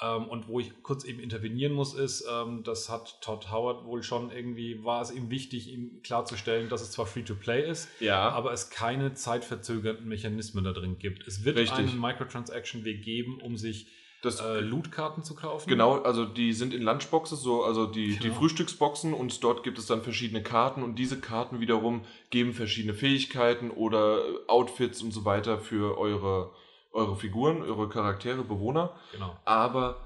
Ähm, 0.00 0.24
und 0.28 0.48
wo 0.48 0.58
ich 0.58 0.82
kurz 0.82 1.04
eben 1.04 1.20
intervenieren 1.20 1.72
muss, 1.72 1.94
ist, 1.94 2.24
ähm, 2.28 2.62
das 2.64 2.88
hat 2.88 3.20
Todd 3.20 3.50
Howard 3.52 3.84
wohl 3.84 4.02
schon 4.02 4.30
irgendwie, 4.30 4.84
war 4.84 5.02
es 5.02 5.12
ihm 5.12 5.30
wichtig, 5.30 5.68
ihm 5.68 6.02
klarzustellen, 6.02 6.68
dass 6.68 6.82
es 6.82 6.90
zwar 6.92 7.06
Free-to-Play 7.06 7.68
ist, 7.68 7.88
Ja. 8.00 8.28
aber 8.30 8.52
es 8.52 8.70
keine 8.70 9.14
zeitverzögernden 9.14 10.06
Mechanismen 10.08 10.64
da 10.64 10.72
drin 10.72 10.98
gibt. 10.98 11.26
Es 11.26 11.44
wird 11.44 11.56
Richtig. 11.56 11.78
einen 11.78 12.00
Microtransaction-Weg 12.00 13.02
geben, 13.04 13.40
um 13.40 13.56
sich 13.56 13.88
Das, 14.22 14.40
äh, 14.40 14.60
Lootkarten 14.60 15.22
zu 15.22 15.34
kaufen. 15.36 15.68
Genau, 15.68 16.02
also 16.02 16.24
die 16.24 16.52
sind 16.52 16.74
in 16.74 16.82
Lunchboxes, 16.82 17.40
so, 17.40 17.62
also 17.62 17.86
die, 17.86 18.16
die 18.16 18.28
Genau. 18.28 18.34
Frühstücksboxen 18.34 19.14
und 19.14 19.42
dort 19.44 19.62
gibt 19.62 19.78
es 19.78 19.86
dann 19.86 20.02
verschiedene 20.02 20.42
Karten 20.42 20.82
und 20.82 20.96
diese 20.96 21.20
Karten 21.20 21.60
wiederum 21.60 22.02
geben 22.30 22.52
verschiedene 22.52 22.94
Fähigkeiten 22.94 23.70
oder 23.70 24.20
Outfits 24.48 25.02
und 25.02 25.12
so 25.12 25.24
weiter 25.24 25.58
für 25.58 25.96
eure, 25.98 26.50
eure 26.92 27.16
Figuren, 27.16 27.62
eure 27.62 27.88
Charaktere, 27.88 28.42
Bewohner. 28.42 28.94
Genau. 29.12 29.36
Aber 29.44 29.96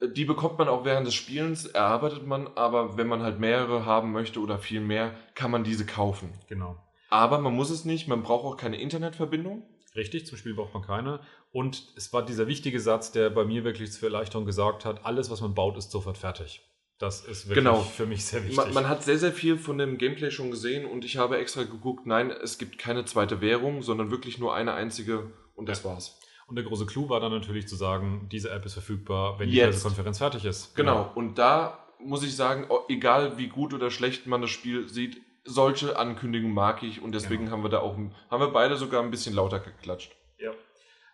äh, 0.00 0.08
die 0.08 0.24
bekommt 0.24 0.58
man 0.58 0.68
auch 0.68 0.84
während 0.86 1.06
des 1.06 1.14
Spielens, 1.14 1.66
erarbeitet 1.66 2.26
man, 2.26 2.48
aber 2.54 2.96
wenn 2.96 3.06
man 3.06 3.22
halt 3.22 3.38
mehrere 3.38 3.84
haben 3.84 4.12
möchte 4.12 4.40
oder 4.40 4.58
viel 4.58 4.80
mehr, 4.80 5.14
kann 5.34 5.50
man 5.50 5.62
diese 5.62 5.84
kaufen. 5.84 6.32
Genau. 6.48 6.76
Aber 7.10 7.38
man 7.38 7.54
muss 7.54 7.70
es 7.70 7.84
nicht, 7.84 8.08
man 8.08 8.22
braucht 8.22 8.44
auch 8.44 8.56
keine 8.56 8.80
Internetverbindung. 8.80 9.62
Richtig, 9.96 10.26
zum 10.26 10.36
Spiel 10.38 10.54
braucht 10.54 10.74
man 10.74 10.82
keine. 10.82 11.20
Und 11.50 11.82
es 11.96 12.12
war 12.12 12.24
dieser 12.24 12.46
wichtige 12.46 12.78
Satz, 12.80 13.10
der 13.12 13.30
bei 13.30 13.44
mir 13.44 13.64
wirklich 13.64 13.90
für 13.90 14.06
Erleichterung 14.06 14.44
gesagt 14.46 14.84
hat, 14.84 15.04
alles, 15.04 15.30
was 15.30 15.40
man 15.40 15.54
baut, 15.54 15.76
ist 15.76 15.90
sofort 15.90 16.18
fertig. 16.18 16.62
Das 16.98 17.20
ist 17.24 17.46
wirklich 17.48 17.64
Genau. 17.64 17.80
für 17.80 18.06
mich 18.06 18.24
sehr 18.24 18.42
wichtig. 18.42 18.56
Man, 18.56 18.74
man 18.74 18.88
hat 18.88 19.02
sehr, 19.04 19.18
sehr 19.18 19.32
viel 19.32 19.56
von 19.56 19.78
dem 19.78 19.98
Gameplay 19.98 20.30
schon 20.30 20.50
gesehen 20.50 20.84
und 20.84 21.04
ich 21.04 21.16
habe 21.16 21.38
extra 21.38 21.62
geguckt, 21.62 22.06
nein, 22.06 22.30
es 22.30 22.58
gibt 22.58 22.76
keine 22.78 23.04
zweite 23.04 23.40
Währung, 23.40 23.82
sondern 23.82 24.10
wirklich 24.10 24.38
nur 24.38 24.54
eine 24.54 24.74
einzige 24.74 25.30
und 25.54 25.68
das 25.68 25.84
war's. 25.84 26.18
und 26.48 26.56
der 26.56 26.64
große 26.64 26.86
Clou 26.86 27.08
war 27.08 27.20
dann 27.20 27.30
natürlich 27.32 27.68
zu 27.68 27.76
sagen, 27.76 28.28
diese 28.32 28.50
App 28.50 28.64
ist 28.66 28.72
verfügbar, 28.74 29.38
wenn 29.38 29.48
die. 29.50 29.60
Pressekonferenz 29.60 30.18
fertig 30.18 30.44
ist. 30.44 30.74
Genau, 30.74 31.10
und 31.14 31.38
da 31.38 31.86
muss 32.00 32.22
ich 32.24 32.34
sagen, 32.34 32.66
egal 32.88 33.38
wie 33.38 33.48
gut 33.48 33.74
oder 33.74 33.90
schlecht 33.90 34.26
man 34.26 34.42
das 34.42 34.50
Spiel 34.50 34.88
sieht, 34.88 35.20
solche 35.48 35.98
Ankündigungen 35.98 36.54
mag 36.54 36.82
ich 36.82 37.02
und 37.02 37.12
deswegen 37.12 37.44
Genau. 37.46 37.56
haben 37.56 37.62
wir 37.64 37.70
da 37.70 37.78
auch, 37.80 37.96
haben 37.96 38.40
wir 38.40 38.48
beide 38.52 38.76
sogar 38.76 39.02
ein 39.02 39.10
bisschen 39.10 39.34
lauter 39.34 39.58
geklatscht. 39.60 40.12
Ja. 40.38 40.50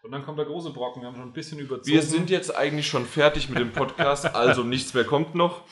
Und 0.02 0.12
dann 0.12 0.22
kommt 0.22 0.36
der 0.38 0.44
große 0.44 0.68
Brocken, 0.70 1.00
wir 1.00 1.06
haben 1.08 1.16
schon 1.16 1.24
ein 1.28 1.32
bisschen 1.32 1.58
überzogen. 1.58 1.86
Wir 1.90 2.02
sind 2.02 2.28
jetzt 2.28 2.54
eigentlich 2.54 2.86
schon 2.86 3.06
fertig 3.06 3.48
mit 3.48 3.58
dem 3.58 3.72
Podcast, 3.72 4.26
also 4.34 4.62
nichts 4.62 4.92
mehr 4.92 5.04
kommt 5.04 5.34
noch. 5.34 5.62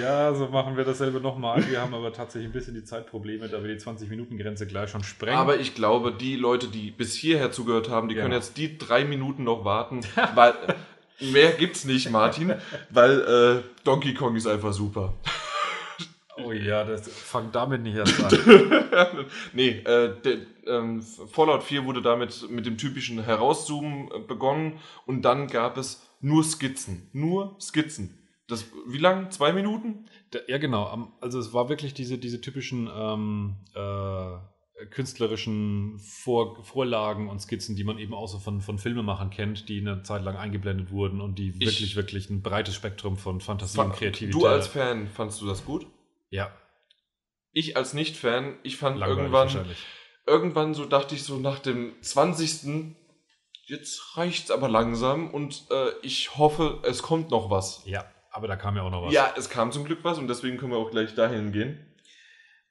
Ja, 0.00 0.34
so 0.34 0.46
machen 0.48 0.78
wir 0.78 0.84
dasselbe 0.84 1.20
nochmal. 1.20 1.62
Wir 1.68 1.82
haben 1.82 1.92
aber 1.92 2.10
tatsächlich 2.10 2.48
ein 2.48 2.52
bisschen 2.54 2.72
die 2.74 2.84
Zeitprobleme, 2.84 3.48
da 3.50 3.62
wir 3.62 3.68
die 3.74 3.78
20-Minuten-Grenze 3.78 4.66
gleich 4.66 4.88
schon 4.88 5.04
sprengen. 5.04 5.36
Aber 5.36 5.58
ich 5.60 5.74
glaube, 5.74 6.12
die 6.12 6.36
Leute, 6.36 6.68
die 6.68 6.90
bis 6.90 7.14
hierher 7.14 7.52
zugehört 7.52 7.90
haben, 7.90 8.08
die 8.08 8.14
Ja. 8.14 8.22
können 8.22 8.32
jetzt 8.32 8.56
die 8.56 8.78
drei 8.78 9.04
Minuten 9.04 9.44
noch 9.44 9.66
warten, 9.66 10.00
weil 10.34 10.54
mehr 11.20 11.52
gibt's 11.52 11.84
nicht, 11.84 12.10
Martin, 12.10 12.54
weil 12.90 13.62
äh, 13.66 13.84
Donkey 13.84 14.14
Kong 14.14 14.36
ist 14.36 14.46
einfach 14.46 14.72
super. 14.72 15.12
Oh 16.44 16.52
ja, 16.52 16.84
das 16.84 17.08
fang 17.08 17.50
damit 17.52 17.82
nicht 17.82 17.96
erst 17.96 18.22
an. 18.22 19.26
nee, 19.52 19.68
äh, 19.80 20.14
der, 20.22 20.38
ähm, 20.66 21.02
Fallout 21.02 21.62
4 21.62 21.84
wurde 21.84 22.02
damit 22.02 22.48
mit 22.50 22.66
dem 22.66 22.76
typischen 22.78 23.22
Herauszoomen 23.22 24.08
äh, 24.12 24.18
begonnen 24.20 24.78
und 25.06 25.22
dann 25.22 25.46
gab 25.48 25.76
es 25.76 26.02
nur 26.20 26.42
Skizzen. 26.44 27.08
Nur 27.12 27.56
Skizzen. 27.60 28.18
Das, 28.48 28.64
wie 28.86 28.98
lang? 28.98 29.30
Zwei 29.30 29.52
Minuten? 29.52 30.04
Da- 30.30 30.38
Ja, 30.46 30.58
genau. 30.58 31.12
Also 31.20 31.38
es 31.38 31.52
war 31.52 31.68
wirklich 31.68 31.94
diese, 31.94 32.16
diese 32.18 32.40
typischen 32.40 32.88
ähm, 32.94 33.56
äh, 33.74 34.86
künstlerischen 34.90 35.98
Vor 35.98 36.62
Vorlagen 36.64 37.28
und 37.28 37.40
Skizzen, 37.40 37.76
die 37.76 37.84
man 37.84 37.98
eben 37.98 38.14
auch 38.14 38.26
so 38.28 38.38
von, 38.38 38.60
von 38.60 38.78
Filmemachern 38.78 39.30
kennt, 39.30 39.68
die 39.68 39.80
eine 39.80 40.02
Zeit 40.02 40.22
lang 40.22 40.36
eingeblendet 40.36 40.90
wurden 40.90 41.20
und 41.20 41.38
die 41.38 41.54
wirklich, 41.58 41.96
wirklich 41.96 42.28
ein 42.30 42.42
breites 42.42 42.74
Spektrum 42.74 43.16
von 43.16 43.40
Fantasie 43.40 43.80
und 43.80 43.92
Kreativität. 43.94 44.34
Du 44.34 44.46
als 44.46 44.66
Fan, 44.68 45.08
fandst 45.08 45.40
du 45.40 45.46
das 45.46 45.64
gut? 45.64 45.86
Ja, 46.36 46.50
Ich 47.52 47.76
als 47.76 47.94
Nicht-Fan, 47.94 48.58
ich 48.62 48.76
fand 48.76 48.98
langweilig 48.98 49.54
irgendwann, 49.54 49.76
irgendwann 50.26 50.74
so 50.74 50.84
dachte 50.84 51.14
ich 51.14 51.24
so 51.24 51.38
nach 51.38 51.58
dem 51.58 51.94
20. 52.02 52.94
Jetzt 53.64 54.16
reicht's 54.16 54.50
aber 54.50 54.68
langsam 54.68 55.30
und 55.30 55.64
äh, 55.70 55.90
ich 56.02 56.36
hoffe, 56.36 56.80
es 56.84 57.02
kommt 57.02 57.30
noch 57.30 57.50
was. 57.50 57.82
Ja, 57.84 58.04
aber 58.30 58.46
da 58.46 58.56
kam 58.56 58.76
ja 58.76 58.82
auch 58.82 58.90
noch 58.90 59.06
was. 59.06 59.12
Ja, 59.12 59.34
es 59.36 59.50
kam 59.50 59.72
zum 59.72 59.84
Glück 59.84 60.04
was 60.04 60.18
und 60.18 60.28
deswegen 60.28 60.56
können 60.56 60.72
wir 60.72 60.78
auch 60.78 60.90
gleich 60.90 61.14
dahin 61.14 61.50
gehen. 61.50 61.96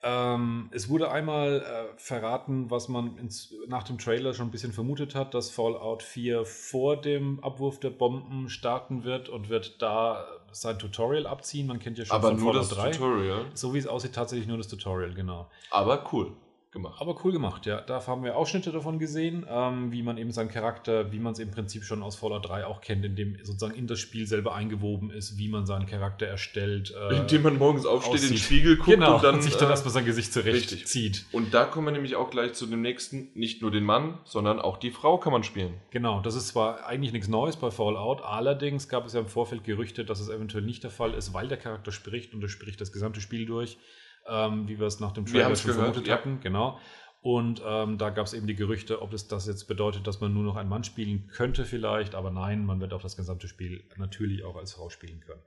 Ähm, 0.03 0.69
es 0.71 0.87
wurde 0.87 1.09
einmal 1.09 1.61
äh, 1.61 1.97
verraten, 1.97 2.69
was 2.69 2.89
man 2.89 3.17
ins, 3.17 3.55
nach 3.67 3.81
dem 3.81 3.97
Trailer 3.97 4.35
schon 4.35 4.49
ein 4.49 4.51
bisschen 4.51 4.71
vermutet 4.71 5.15
hat, 5.15 5.33
dass 5.33 5.49
Fallout 5.49 6.03
4 6.03 6.45
vor 6.45 7.01
dem 7.01 7.43
Abwurf 7.43 7.79
der 7.79 7.89
Bomben 7.89 8.47
starten 8.49 9.03
wird 9.03 9.29
und 9.29 9.49
wird 9.49 9.81
da 9.81 10.27
sein 10.61 10.79
Tutorial 10.79 11.27
abziehen. 11.27 11.67
Man 11.67 11.79
kennt 11.79 11.97
ja 11.97 12.05
schon 12.05 12.15
Aber 12.15 12.29
von 12.29 12.39
nur 12.39 12.53
Fallout 12.53 12.71
das 12.71 12.77
3. 12.77 12.91
Tutorial. 12.91 13.45
So 13.53 13.73
wie 13.73 13.79
es 13.79 13.87
aussieht, 13.87 14.13
tatsächlich 14.13 14.47
nur 14.47 14.57
das 14.57 14.67
Tutorial, 14.67 15.13
genau. 15.13 15.49
Aber 15.69 16.07
cool 16.13 16.33
gemacht. 16.75 17.01
Aber 17.01 17.15
cool 17.23 17.31
gemacht, 17.31 17.65
ja. 17.65 17.81
Da 17.81 18.05
haben 18.05 18.23
wir 18.23 18.37
Ausschnitte 18.37 18.71
davon 18.71 18.99
gesehen, 18.99 19.45
ähm, 19.49 19.91
wie 19.91 20.03
man 20.03 20.19
eben 20.19 20.31
seinen 20.31 20.49
Charakter, 20.49 21.11
wie 21.11 21.17
man 21.17 21.33
es 21.33 21.39
im 21.39 21.49
Prinzip 21.49 21.83
schon 21.83 22.03
aus 22.03 22.15
Fallout 22.15 22.47
3 22.47 22.67
auch 22.67 22.81
kennt, 22.81 23.03
indem 23.03 23.35
sozusagen 23.43 23.73
in 23.73 23.87
das 23.87 23.99
Spiel 23.99 24.27
selber 24.27 24.53
eingewoben 24.53 25.09
ist, 25.09 25.39
wie 25.39 25.47
man 25.47 25.65
seinen 25.65 25.87
Charakter 25.87 26.27
erstellt. 26.27 26.93
Äh, 27.09 27.17
Indem 27.17 27.41
man 27.41 27.57
morgens 27.57 27.87
aufsteht, 27.87 28.15
in 28.15 28.21
den 28.21 28.33
aussieht. 28.33 28.45
Spiegel 28.45 28.75
guckt 28.77 28.89
genau, 28.89 29.15
und 29.15 29.23
dann. 29.23 29.41
sich 29.41 29.55
dann 29.55 29.69
äh, 29.69 29.71
erstmal 29.71 29.93
sein 29.93 30.05
Gesicht 30.05 30.31
zurecht 30.31 30.71
richtig. 30.71 30.85
zieht. 30.85 31.25
und 31.31 31.53
da 31.53 31.65
kommen 31.65 31.87
wir 31.87 31.91
nämlich 31.91 32.15
auch 32.15 32.29
gleich 32.29 32.53
zu 32.53 32.67
dem 32.67 32.81
nächsten. 32.81 33.29
Nicht 33.33 33.61
nur 33.61 33.71
den 33.71 33.83
Mann, 33.83 34.19
sondern 34.25 34.59
auch 34.59 34.77
die 34.77 34.91
Frau 34.91 35.17
kann 35.17 35.31
man 35.31 35.43
spielen. 35.43 35.73
Genau, 35.89 36.19
das 36.21 36.35
ist 36.35 36.49
zwar 36.49 36.85
eigentlich 36.85 37.13
nichts 37.13 37.27
Neues 37.27 37.55
bei 37.55 37.71
Fallout, 37.71 38.21
allerdings 38.21 38.89
gab 38.89 39.05
es 39.05 39.13
ja 39.13 39.21
im 39.21 39.27
Vorfeld 39.27 39.63
Gerüchte, 39.63 40.05
dass 40.05 40.19
es 40.19 40.29
eventuell 40.29 40.63
nicht 40.63 40.83
der 40.83 40.91
Fall 40.91 41.13
ist, 41.13 41.33
weil 41.33 41.47
der 41.47 41.57
Charakter 41.57 41.91
spricht 41.91 42.33
und 42.33 42.43
er 42.43 42.49
spricht 42.49 42.81
das 42.81 42.91
gesamte 42.91 43.21
Spiel 43.21 43.45
durch, 43.45 43.77
ähm, 44.27 44.67
wie 44.67 44.79
wir 44.79 44.87
es 44.87 44.99
nach 44.99 45.11
dem 45.11 45.25
Trailer 45.25 45.55
schon 45.55 45.71
gehört, 45.71 45.85
vermutet 45.85 46.07
ja. 46.07 46.15
hatten. 46.15 46.39
Genau. 46.41 46.79
Und 47.21 47.61
ähm, 47.65 47.97
da 47.97 48.11
gab 48.11 48.27
es 48.27 48.33
eben 48.33 48.45
die 48.45 48.55
Gerüchte, 48.55 49.01
ob 49.01 49.11
es 49.11 49.27
das 49.27 49.47
jetzt 49.47 49.67
bedeutet, 49.67 50.05
dass 50.05 50.21
man 50.21 50.31
nur 50.31 50.43
noch 50.43 50.57
einen 50.57 50.69
Mann 50.69 50.83
spielen 50.83 51.27
könnte 51.27 51.65
vielleicht, 51.65 52.13
aber 52.13 52.29
nein, 52.29 52.65
man 52.65 52.79
wird 52.79 52.93
auch 52.93 53.01
das 53.01 53.17
gesamte 53.17 53.47
Spiel 53.47 53.83
natürlich 53.97 54.43
auch 54.43 54.55
als 54.55 54.73
Frau 54.73 54.89
spielen 54.89 55.21
können. 55.21 55.41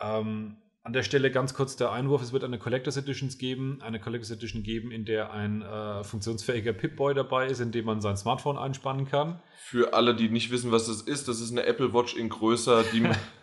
Ähm, 0.00 0.56
an 0.82 0.92
der 0.92 1.02
Stelle 1.02 1.30
ganz 1.30 1.54
kurz 1.54 1.76
der 1.76 1.92
Einwurf, 1.92 2.22
es 2.22 2.32
wird 2.32 2.42
eine 2.42 2.58
Collectors 2.58 2.96
Editions 2.96 3.38
geben, 3.38 3.80
eine 3.82 4.00
Collectors 4.00 4.30
Edition 4.30 4.62
geben, 4.62 4.90
in 4.90 5.04
der 5.04 5.30
ein 5.30 5.62
äh, 5.62 6.02
funktionsfähiger 6.02 6.72
Pip-Boy 6.72 7.14
dabei 7.14 7.46
ist, 7.46 7.60
in 7.60 7.70
dem 7.70 7.84
man 7.84 8.00
sein 8.00 8.16
Smartphone 8.16 8.58
einspannen 8.58 9.06
kann. 9.06 9.40
Für 9.58 9.92
alle, 9.92 10.16
die 10.16 10.28
nicht 10.28 10.50
wissen, 10.50 10.72
was 10.72 10.86
das 10.86 11.02
ist, 11.02 11.28
das 11.28 11.40
ist 11.40 11.52
eine 11.52 11.66
Apple 11.66 11.92
Watch 11.92 12.16
in 12.16 12.30
größer, 12.30 12.82
die. 12.92 13.08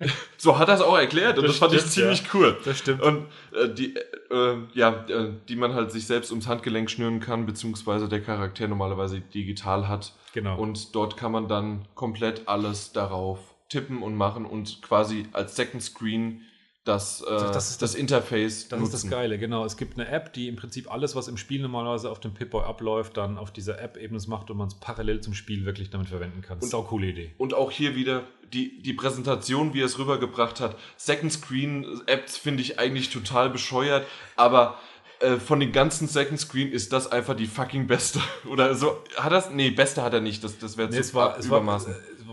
so 0.38 0.58
hat 0.58 0.68
er 0.68 0.74
es 0.74 0.80
auch 0.80 0.96
erklärt 0.96 1.38
und 1.38 1.44
das, 1.44 1.52
Das 1.52 1.58
fand 1.58 1.72
ich 1.74 1.80
stimmt, 1.80 1.92
ziemlich 1.92 2.34
cool. 2.34 2.56
Das 2.64 2.78
stimmt. 2.78 3.02
Und 3.02 3.26
äh, 3.52 3.68
die, 3.68 3.94
äh, 4.30 4.56
ja, 4.72 5.04
äh, 5.08 5.32
die 5.48 5.56
man 5.56 5.74
halt 5.74 5.92
sich 5.92 6.06
selbst 6.06 6.30
ums 6.30 6.46
Handgelenk 6.46 6.90
schnüren 6.90 7.20
kann, 7.20 7.46
beziehungsweise 7.46 8.08
der 8.08 8.22
Charakter 8.22 8.66
normalerweise 8.66 9.20
digital 9.20 9.88
hat. 9.88 10.14
Genau. 10.32 10.58
Und 10.58 10.94
dort 10.94 11.16
kann 11.16 11.32
man 11.32 11.48
dann 11.48 11.86
komplett 11.94 12.48
alles 12.48 12.92
darauf 12.92 13.38
tippen 13.68 14.02
und 14.02 14.16
machen 14.16 14.46
und 14.46 14.82
quasi 14.82 15.26
als 15.32 15.56
Second 15.56 15.82
Screen 15.82 16.42
das, 16.84 17.20
äh, 17.20 17.26
Das 17.30 17.52
das, 17.52 17.70
ist 17.70 17.82
das- 17.82 17.94
Interface 17.94 18.68
Das 18.68 18.80
nutzen. 18.80 18.94
ist 18.94 19.04
das 19.04 19.10
Geile, 19.10 19.38
genau. 19.38 19.64
Es 19.64 19.76
gibt 19.76 19.98
eine 19.98 20.08
App, 20.08 20.32
die 20.32 20.48
im 20.48 20.56
Prinzip 20.56 20.90
alles, 20.90 21.14
was 21.14 21.28
im 21.28 21.36
Spiel 21.36 21.60
normalerweise 21.60 22.10
auf 22.10 22.20
dem 22.20 22.32
Pip-Boy 22.32 22.64
abläuft, 22.64 23.16
dann 23.18 23.36
auf 23.38 23.52
dieser 23.52 23.80
App 23.80 23.96
eben 23.98 24.14
das 24.14 24.26
macht 24.26 24.50
und 24.50 24.56
man 24.56 24.68
es 24.68 24.74
parallel 24.76 25.20
zum 25.20 25.34
Spiel 25.34 25.66
wirklich 25.66 25.90
damit 25.90 26.08
verwenden 26.08 26.40
kann. 26.40 26.58
Das 26.58 26.68
ist 26.68 26.74
Und- 26.74 26.78
auch 26.80 26.84
eine 26.84 26.88
coole 26.90 27.06
Idee. 27.08 27.34
Und 27.36 27.52
auch 27.54 27.70
hier 27.70 27.94
wieder 27.94 28.22
die, 28.52 28.80
die 28.82 28.94
Präsentation, 28.94 29.74
wie 29.74 29.80
er 29.82 29.86
es 29.86 29.98
rübergebracht 29.98 30.58
hat. 30.60 30.76
Second 30.96 31.32
Screen 31.32 32.00
Apps 32.06 32.36
finde 32.38 32.62
ich 32.62 32.78
eigentlich 32.80 33.10
total 33.10 33.50
bescheuert, 33.50 34.06
aber 34.36 34.78
äh, 35.20 35.36
von 35.36 35.60
den 35.60 35.72
ganzen 35.72 36.08
Second 36.08 36.40
Screen 36.40 36.72
ist 36.72 36.94
das 36.94 37.12
einfach 37.12 37.36
die 37.36 37.46
fucking 37.46 37.86
beste. 37.86 38.20
Oder 38.50 38.74
so. 38.74 39.04
Hat 39.18 39.30
das? 39.32 39.50
Nee, 39.50 39.68
beste 39.70 40.02
hat 40.02 40.14
er 40.14 40.22
nicht. 40.22 40.42
Das, 40.42 40.58
das 40.58 40.78
wäre 40.78 40.88
Nee, 40.88 40.94
zu 40.94 41.00
es, 41.02 41.14
war, 41.14 41.38
es, 41.38 41.50
war, 41.50 41.60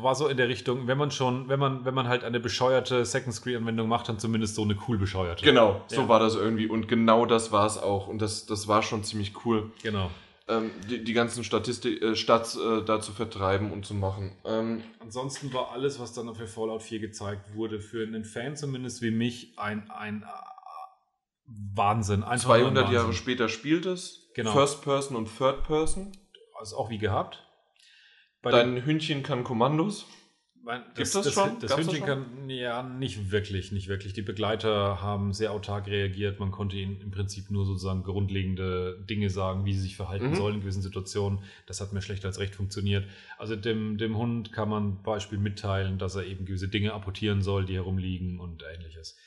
war 0.04 0.16
so 0.16 0.28
in 0.28 0.38
der 0.38 0.48
Richtung, 0.50 0.88
wenn 0.88 0.98
man 0.98 1.12
schon, 1.12 1.48
wenn 1.50 1.60
man, 1.60 1.86
wenn 1.86 1.94
man 1.94 2.08
halt 2.08 2.24
eine 2.24 2.40
bescheuerte 2.40 3.06
Second-Screen-Anwendung 3.06 3.88
macht, 3.88 4.10
dann 4.10 4.20
zumindest 4.20 4.56
so 4.56 4.64
eine 4.64 4.78
cool 4.88 4.98
bescheuerte. 4.98 5.44
Genau, 5.46 5.82
so 5.88 6.02
Ja. 6.02 6.08
war 6.10 6.20
das 6.20 6.36
irgendwie. 6.36 6.68
Und 6.68 6.88
genau 6.88 7.26
das 7.26 7.52
war 7.52 7.66
es 7.66 7.78
auch. 7.78 8.08
Und 8.08 8.22
das, 8.22 8.46
das 8.46 8.68
war 8.68 8.82
schon 8.84 9.04
ziemlich 9.04 9.46
cool, 9.46 9.72
Genau. 9.84 10.10
ähm, 10.48 10.72
die, 10.90 11.04
die 11.04 11.14
ganzen 11.14 11.44
Statistik, 11.44 12.02
äh, 12.02 12.16
Stats 12.16 12.58
äh, 12.58 12.84
da 12.84 13.00
zu 13.02 13.12
vertreiben 13.12 13.72
und 13.72 13.86
zu 13.86 13.94
machen. 13.94 14.32
Ähm, 14.46 14.82
Ansonsten 15.00 15.54
war 15.54 15.72
alles, 15.72 16.00
was 16.00 16.14
dann 16.14 16.34
für 16.36 16.48
Fallout 16.48 16.84
4 16.84 17.00
gezeigt 17.00 17.56
wurde, 17.56 17.80
für 17.80 18.04
einen 18.06 18.24
Fan 18.26 18.56
zumindest 18.56 19.02
wie 19.02 19.12
mich 19.12 19.54
ein, 19.58 19.90
ein 19.92 20.24
äh, 20.24 20.26
Wahnsinn. 21.76 22.24
Einfach 22.24 22.48
nur 22.50 22.56
ein 22.58 22.62
200 22.64 22.92
Jahre 22.92 23.08
Wahnsinn. 23.08 23.14
später 23.22 23.50
spielt 23.50 23.86
es. 23.86 24.28
Genau. 24.36 24.52
First 24.52 24.82
Person 24.84 25.16
und 25.16 25.30
Third 25.38 25.64
Person. 25.64 26.12
Also 26.60 26.76
auch 26.78 26.90
wie 26.90 26.98
gehabt. 26.98 27.44
Dein 28.52 28.86
Hündchen 28.86 29.24
kann 29.24 29.44
Kommandos. 29.44 30.06
Mein, 30.64 30.84
Gibt's 30.96 31.14
das 31.14 31.32
schon? 31.34 31.60
Das 31.62 31.72
das 31.72 31.80
Hündchen 31.80 32.06
kann, 32.06 32.50
ja, 32.50 32.84
nicht 32.84 33.32
wirklich, 33.32 33.72
nicht 33.72 33.88
wirklich. 33.88 34.12
Die 34.12 34.22
Begleiter 34.22 35.02
haben 35.02 35.32
sehr 35.32 35.54
autark 35.54 35.88
reagiert. 35.88 36.42
Man 36.42 36.52
konnte 36.52 36.76
ihnen 36.76 37.00
im 37.00 37.10
Prinzip 37.10 37.50
nur 37.50 37.66
sozusagen 37.66 38.04
grundlegende 38.04 39.02
Dinge 39.10 39.30
sagen, 39.30 39.64
wie 39.64 39.72
sie 39.72 39.80
sich 39.80 39.96
verhalten 39.96 40.32
Mhm. 40.32 40.36
sollen 40.36 40.56
in 40.56 40.62
gewissen 40.62 40.82
Situationen. 40.82 41.40
Das 41.68 41.80
hat 41.80 41.94
mir 41.94 42.02
schlechter 42.02 42.28
als 42.28 42.40
recht 42.40 42.54
funktioniert. 42.54 43.06
Also 43.38 43.56
dem, 43.56 43.98
dem 43.98 44.18
Hund 44.18 44.52
kann 44.52 44.68
man 44.68 45.02
Beispiel 45.04 45.38
mitteilen, 45.40 46.00
dass 46.00 46.16
er 46.16 46.26
eben 46.26 46.44
gewisse 46.46 46.68
Dinge 46.68 46.94
apportieren 46.94 47.42
soll, 47.42 47.66
die 47.66 47.76
herumliegen 47.76 48.42
und 48.42 48.62
ähnliches. 48.76 49.18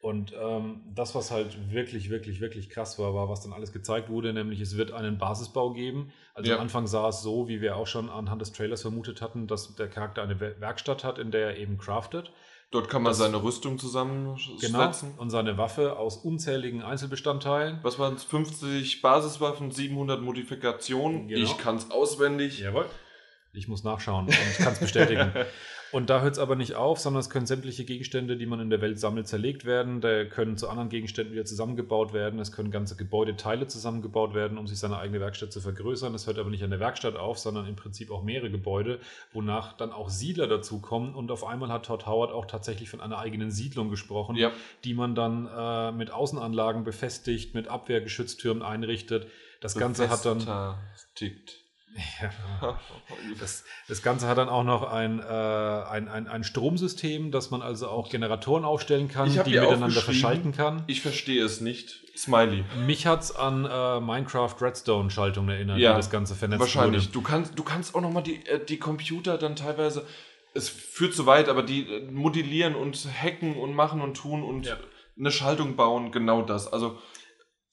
Und 0.00 0.32
ähm, 0.40 0.82
das, 0.94 1.14
was 1.16 1.30
halt 1.32 1.72
wirklich, 1.72 2.10
wirklich, 2.10 2.40
wirklich 2.40 2.70
krass 2.70 2.98
war, 2.98 3.14
war, 3.14 3.28
was 3.28 3.40
dann 3.42 3.52
alles 3.52 3.72
gezeigt 3.72 4.08
wurde, 4.08 4.32
nämlich 4.32 4.60
es 4.60 4.76
wird 4.76 4.92
einen 4.92 5.18
Basisbau 5.18 5.72
geben. 5.72 6.12
Also 6.34 6.50
Ja. 6.50 6.56
am 6.56 6.62
Anfang 6.62 6.86
sah 6.86 7.08
es 7.08 7.22
so, 7.22 7.48
wie 7.48 7.60
wir 7.60 7.76
auch 7.76 7.86
schon 7.88 8.08
anhand 8.08 8.40
des 8.40 8.52
Trailers 8.52 8.82
vermutet 8.82 9.20
hatten, 9.20 9.46
dass 9.48 9.74
der 9.74 9.88
Charakter 9.88 10.22
eine 10.22 10.38
Wer- 10.38 10.60
Werkstatt 10.60 11.02
hat, 11.02 11.18
in 11.18 11.30
der 11.32 11.48
er 11.48 11.56
eben 11.56 11.76
craftet. 11.78 12.30
Dort 12.70 12.88
kann 12.88 13.02
man 13.02 13.10
Das- 13.10 13.18
seine 13.18 13.42
Rüstung 13.42 13.78
zusammensetzen. 13.78 14.60
Genau. 14.60 15.22
Und 15.22 15.30
seine 15.30 15.56
Waffe 15.58 15.96
aus 15.98 16.16
unzähligen 16.18 16.82
Einzelbestandteilen. 16.82 17.78
Was 17.82 17.98
waren 17.98 18.14
es? 18.14 18.24
50 18.24 19.02
Basiswaffen, 19.02 19.70
700 19.70 20.20
Modifikationen. 20.20 21.26
Genau. 21.28 21.42
Ich 21.42 21.58
kann 21.58 21.76
es 21.76 21.90
auswendig. 21.90 22.60
Jawohl. 22.60 22.86
Ich 23.52 23.68
muss 23.68 23.84
nachschauen 23.84 24.26
und 24.26 24.56
kann 24.58 24.72
es 24.74 24.80
bestätigen. 24.80 25.32
Und 25.96 26.10
da 26.10 26.20
hört 26.20 26.34
es 26.34 26.38
aber 26.38 26.56
nicht 26.56 26.74
auf, 26.74 26.98
sondern 26.98 27.20
es 27.20 27.30
können 27.30 27.46
sämtliche 27.46 27.86
Gegenstände, 27.86 28.36
die 28.36 28.44
man 28.44 28.60
in 28.60 28.68
der 28.68 28.82
Welt 28.82 29.00
sammelt, 29.00 29.28
zerlegt 29.28 29.64
werden. 29.64 30.02
Da 30.02 30.26
können 30.26 30.58
zu 30.58 30.68
anderen 30.68 30.90
Gegenständen 30.90 31.32
wieder 31.32 31.46
zusammengebaut 31.46 32.12
werden. 32.12 32.38
Es 32.38 32.52
können 32.52 32.70
ganze 32.70 32.96
Gebäudeteile 32.96 33.66
zusammengebaut 33.66 34.34
werden, 34.34 34.58
um 34.58 34.66
sich 34.66 34.78
seine 34.78 34.98
eigene 34.98 35.20
Werkstatt 35.20 35.54
zu 35.54 35.62
vergrößern. 35.62 36.14
Es 36.14 36.26
hört 36.26 36.38
aber 36.38 36.50
nicht 36.50 36.62
an 36.62 36.68
der 36.68 36.80
Werkstatt 36.80 37.16
auf, 37.16 37.38
sondern 37.38 37.66
im 37.66 37.76
Prinzip 37.76 38.10
auch 38.10 38.22
mehrere 38.22 38.50
Gebäude, 38.50 39.00
wonach 39.32 39.72
dann 39.72 39.90
auch 39.90 40.10
Siedler 40.10 40.48
dazukommen. 40.48 41.14
Und 41.14 41.30
auf 41.30 41.46
einmal 41.46 41.70
hat 41.70 41.86
Todd 41.86 42.04
Howard 42.04 42.30
auch 42.30 42.44
tatsächlich 42.44 42.90
von 42.90 43.00
einer 43.00 43.16
eigenen 43.16 43.50
Siedlung 43.50 43.88
gesprochen, 43.88 44.36
Ja. 44.36 44.52
die 44.84 44.92
man 44.92 45.14
dann 45.14 45.46
äh, 45.46 45.92
mit 45.92 46.10
Außenanlagen 46.10 46.84
befestigt, 46.84 47.54
mit 47.54 47.68
Abwehrgeschütztürmen 47.68 48.62
einrichtet. 48.62 49.28
Das 49.62 49.74
Ganze 49.74 50.10
hat 50.10 50.26
dann. 50.26 50.76
Tickt. 51.14 51.65
Ja, 52.60 52.78
das, 53.40 53.64
das 53.88 54.02
Ganze 54.02 54.26
hat 54.28 54.38
dann 54.38 54.48
auch 54.48 54.64
noch 54.64 54.82
ein, 54.90 55.18
äh, 55.20 55.22
ein, 55.24 56.08
ein, 56.08 56.28
ein 56.28 56.44
Stromsystem, 56.44 57.30
dass 57.30 57.50
man 57.50 57.62
also 57.62 57.88
auch 57.88 58.08
Generatoren 58.10 58.64
aufstellen 58.64 59.08
kann, 59.08 59.30
die 59.30 59.38
miteinander 59.38 60.00
verschalten 60.00 60.52
kann. 60.52 60.82
Ich 60.86 61.00
verstehe 61.00 61.42
es 61.44 61.60
nicht. 61.60 62.02
Smiley. 62.16 62.64
Mich 62.86 63.06
hat 63.06 63.22
es 63.22 63.34
an 63.36 63.64
äh, 63.66 64.00
Minecraft 64.00 64.54
Redstone-Schaltungen 64.60 65.50
erinnert, 65.50 65.78
Ja, 65.78 65.92
wie 65.92 65.96
das 65.96 66.10
Ganze 66.10 66.34
vernetzt 66.34 66.60
Wahrscheinlich. 66.60 67.04
wurde. 67.04 67.12
Du 67.12 67.20
kannst, 67.22 67.58
du 67.58 67.62
kannst 67.62 67.94
auch 67.94 68.00
nochmal 68.00 68.22
die, 68.22 68.44
äh, 68.46 68.64
die 68.64 68.78
Computer 68.78 69.36
dann 69.38 69.54
teilweise, 69.56 70.06
es 70.54 70.68
führt 70.70 71.14
zu 71.14 71.26
weit, 71.26 71.48
aber 71.50 71.62
die 71.62 71.82
äh, 71.82 72.10
modellieren 72.10 72.74
und 72.74 73.06
hacken 73.22 73.56
und 73.56 73.74
machen 73.74 74.00
und 74.00 74.16
tun 74.16 74.42
und 74.42 74.66
Ja. 74.66 74.76
eine 75.18 75.30
Schaltung 75.30 75.76
bauen, 75.76 76.10
genau 76.12 76.40
das. 76.42 76.72
Also 76.72 76.98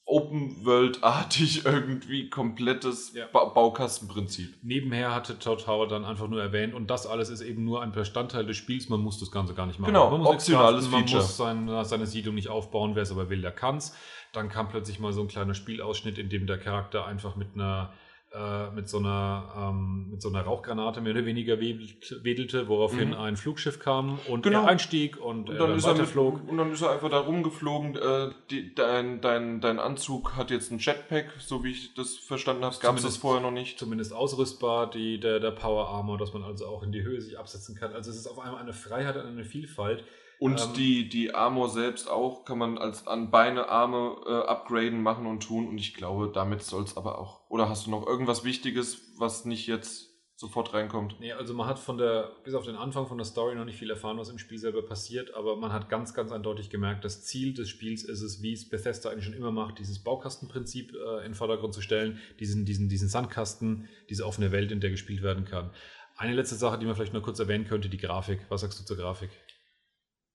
Open 0.05 0.65
World-artig 0.65 1.65
irgendwie 1.65 2.29
komplettes 2.29 3.13
Ja. 3.13 3.25
ba 3.31 3.45
Baukastenprinzip. 3.45 4.55
Nebenher 4.61 5.15
hatte 5.15 5.39
Todd 5.39 5.65
Howard 5.67 5.91
dann 5.91 6.05
einfach 6.05 6.27
nur 6.27 6.41
erwähnt, 6.41 6.73
und 6.73 6.89
das 6.89 7.07
alles 7.07 7.29
ist 7.29 7.41
eben 7.41 7.63
nur 7.63 7.81
ein 7.81 7.91
Bestandteil 7.91 8.45
des 8.45 8.57
Spiels, 8.57 8.89
man 8.89 8.99
muss 8.99 9.19
das 9.19 9.31
Ganze 9.31 9.53
gar 9.53 9.65
nicht 9.65 9.79
machen. 9.79 9.93
Genau, 9.93 10.09
man 10.11 10.21
muss 10.21 10.29
optionales 10.29 10.85
craften, 10.85 10.91
man 10.91 11.01
Feature. 11.07 11.21
muss 11.23 11.37
sein, 11.37 11.85
seine 11.85 12.05
Siedlung 12.05 12.35
nicht 12.35 12.49
aufbauen, 12.49 12.95
wer 12.95 13.03
es 13.03 13.11
aber 13.11 13.29
will, 13.29 13.41
der 13.41 13.51
kann's. 13.51 13.95
Dann 14.33 14.49
kam 14.49 14.67
plötzlich 14.67 14.99
mal 14.99 15.13
so 15.13 15.21
ein 15.21 15.27
kleiner 15.27 15.53
Spielausschnitt, 15.53 16.17
in 16.17 16.29
dem 16.29 16.47
der 16.47 16.57
Charakter 16.57 17.05
einfach 17.05 17.35
mit 17.35 17.49
einer 17.55 17.93
äh, 18.33 18.71
mit 18.71 18.89
so 18.89 18.97
einer 18.97 19.53
ähm, 19.71 20.07
mit 20.09 20.21
so 20.21 20.29
einer 20.29 20.41
Rauchgranate 20.41 21.01
mehr 21.01 21.13
oder 21.13 21.25
weniger 21.25 21.59
wedelt- 21.59 22.23
wedelte, 22.23 22.67
woraufhin 22.67 23.09
Mhm. 23.09 23.13
ein 23.15 23.37
Flugschiff 23.37 23.77
kam 23.79 24.17
und 24.27 24.41
Genau. 24.43 24.63
er 24.63 24.69
einstieg 24.69 25.17
und, 25.17 25.49
Und 25.49 25.55
er 25.55 25.59
dann, 25.59 25.67
dann 25.69 25.77
ist 25.77 25.85
er 25.85 25.93
mit, 25.93 26.49
und 26.49 26.57
dann 26.57 26.71
ist 26.71 26.81
er 26.81 26.91
einfach 26.91 27.09
da 27.09 27.19
rumgeflogen. 27.19 27.95
Äh, 27.95 28.31
die, 28.49 28.73
dein, 28.73 29.21
dein, 29.21 29.61
dein 29.61 29.79
Anzug 29.79 30.35
hat 30.35 30.49
jetzt 30.51 30.71
ein 30.71 30.79
Jetpack, 30.79 31.27
so 31.39 31.63
wie 31.63 31.71
ich 31.71 31.93
das 31.93 32.15
verstanden 32.17 32.65
habe. 32.65 32.75
Gab 32.81 32.97
es 32.97 33.03
das 33.03 33.17
vorher 33.17 33.41
noch 33.41 33.51
nicht. 33.51 33.77
zumindest 33.77 34.13
ausrüstbar, 34.13 34.89
die, 34.89 35.19
der, 35.19 35.39
der 35.39 35.51
Power 35.51 35.89
Armor, 35.89 36.17
dass 36.17 36.33
man 36.33 36.43
also 36.43 36.65
auch 36.65 36.81
in 36.83 36.91
die 36.91 37.03
Höhe 37.03 37.21
sich 37.21 37.37
absetzen 37.37 37.75
kann. 37.75 37.93
Also 37.93 38.09
es 38.09 38.17
ist 38.17 38.27
auf 38.27 38.39
einmal 38.39 38.61
eine 38.61 38.73
Freiheit 38.73 39.15
und 39.15 39.25
eine 39.27 39.43
Vielfalt. 39.45 40.03
Und 40.39 40.59
Ähm, 40.59 40.73
die, 40.75 41.09
die 41.09 41.33
Armor 41.35 41.69
selbst 41.69 42.09
auch 42.09 42.45
kann 42.45 42.57
man 42.57 42.77
als 42.77 43.07
an 43.07 43.31
Beine, 43.31 43.69
Arme 43.69 44.17
äh, 44.25 44.47
upgraden, 44.47 45.01
machen 45.01 45.25
und 45.25 45.41
tun. 45.41 45.67
Und 45.67 45.77
ich 45.77 45.93
glaube, 45.93 46.31
damit 46.33 46.63
soll 46.63 46.83
es 46.83 46.97
aber 46.97 47.19
auch. 47.19 47.41
Oder 47.49 47.69
hast 47.69 47.87
du 47.87 47.91
noch 47.91 48.05
irgendwas 48.05 48.43
Wichtiges, 48.43 49.13
was 49.17 49.45
nicht 49.45 49.67
jetzt 49.67 50.13
sofort 50.43 50.73
reinkommt. 50.73 51.15
Nee, 51.19 51.31
also 51.31 51.53
man 51.53 51.67
hat 51.67 51.79
von 51.79 51.97
der, 51.97 52.31
bis 52.43 52.53
auf 52.53 52.65
den 52.65 52.75
Anfang 52.75 53.07
von 53.07 53.17
der 53.17 53.25
Story 53.25 53.55
noch 53.55 53.63
nicht 53.63 53.77
viel 53.77 53.89
erfahren, 53.89 54.17
was 54.17 54.29
im 54.29 54.39
Spiel 54.39 54.57
selber 54.57 54.81
passiert, 54.81 55.33
aber 55.35 55.55
man 55.55 55.71
hat 55.71 55.89
ganz, 55.89 56.13
ganz 56.13 56.31
eindeutig 56.31 56.69
gemerkt, 56.69 57.05
das 57.05 57.23
Ziel 57.23 57.53
des 57.53 57.69
Spiels 57.69 58.03
ist 58.03 58.21
es, 58.21 58.41
wie 58.41 58.51
es 58.51 58.67
Bethesda 58.67 59.09
eigentlich 59.09 59.23
schon 59.23 59.35
immer 59.35 59.51
macht, 59.51 59.79
dieses 59.79 60.03
Baukastenprinzip 60.03 60.93
äh, 60.93 61.17
in 61.19 61.31
den 61.31 61.33
Vordergrund 61.35 61.73
zu 61.73 61.81
stellen, 61.81 62.19
diesen, 62.39 62.65
diesen, 62.65 62.89
diesen 62.89 63.07
Sandkasten, 63.07 63.87
diese 64.09 64.25
offene 64.25 64.51
Welt, 64.51 64.71
in 64.71 64.81
der 64.81 64.89
gespielt 64.89 65.21
werden 65.21 65.45
kann. 65.45 65.71
Eine 66.17 66.33
letzte 66.33 66.55
Sache, 66.55 66.77
die 66.77 66.85
man 66.85 66.95
vielleicht 66.95 67.13
nur 67.13 67.23
kurz 67.23 67.39
erwähnen 67.39 67.65
könnte, 67.65 67.89
die 67.89 67.97
Grafik. 67.97 68.39
Was 68.49 68.61
sagst 68.61 68.79
du 68.79 68.83
zur 68.83 68.97
Grafik? 68.97 69.29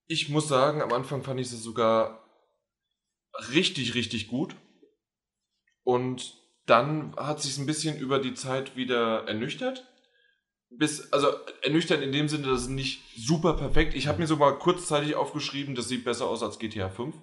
Ich 0.09 0.31
muss 0.31 0.49
sagen, 0.49 0.81
am 0.81 0.93
Anfang 0.93 1.23
fand 1.23 1.39
ich 1.39 1.51
sie 1.51 1.59
sogar 1.59 2.25
richtig, 3.53 3.95
richtig 3.95 4.29
gut. 4.29 4.57
Und 5.85 6.35
dann 6.67 7.15
hat 7.17 7.41
sich 7.41 7.59
ein 7.59 7.67
bisschen 7.67 7.99
über 7.99 8.19
die 8.19 8.35
Zeit 8.35 8.75
wieder 8.77 9.29
ernüchtert. 9.29 9.87
Bis, 10.71 11.13
also 11.13 11.29
ernüchtert 11.63 12.03
in 12.03 12.13
dem 12.13 12.29
Sinne, 12.29 12.49
dass 12.49 12.63
es 12.63 12.69
nicht 12.69 13.03
super 13.17 13.55
perfekt. 13.55 13.95
Ich 13.95 14.07
habe 14.07 14.19
mir 14.19 14.27
sogar 14.27 14.59
kurzzeitig 14.59 15.15
aufgeschrieben, 15.15 15.75
das 15.75 15.89
sieht 15.89 16.05
besser 16.05 16.27
aus 16.27 16.43
als 16.43 16.59
GTA 16.59 16.91
5. 16.91 17.15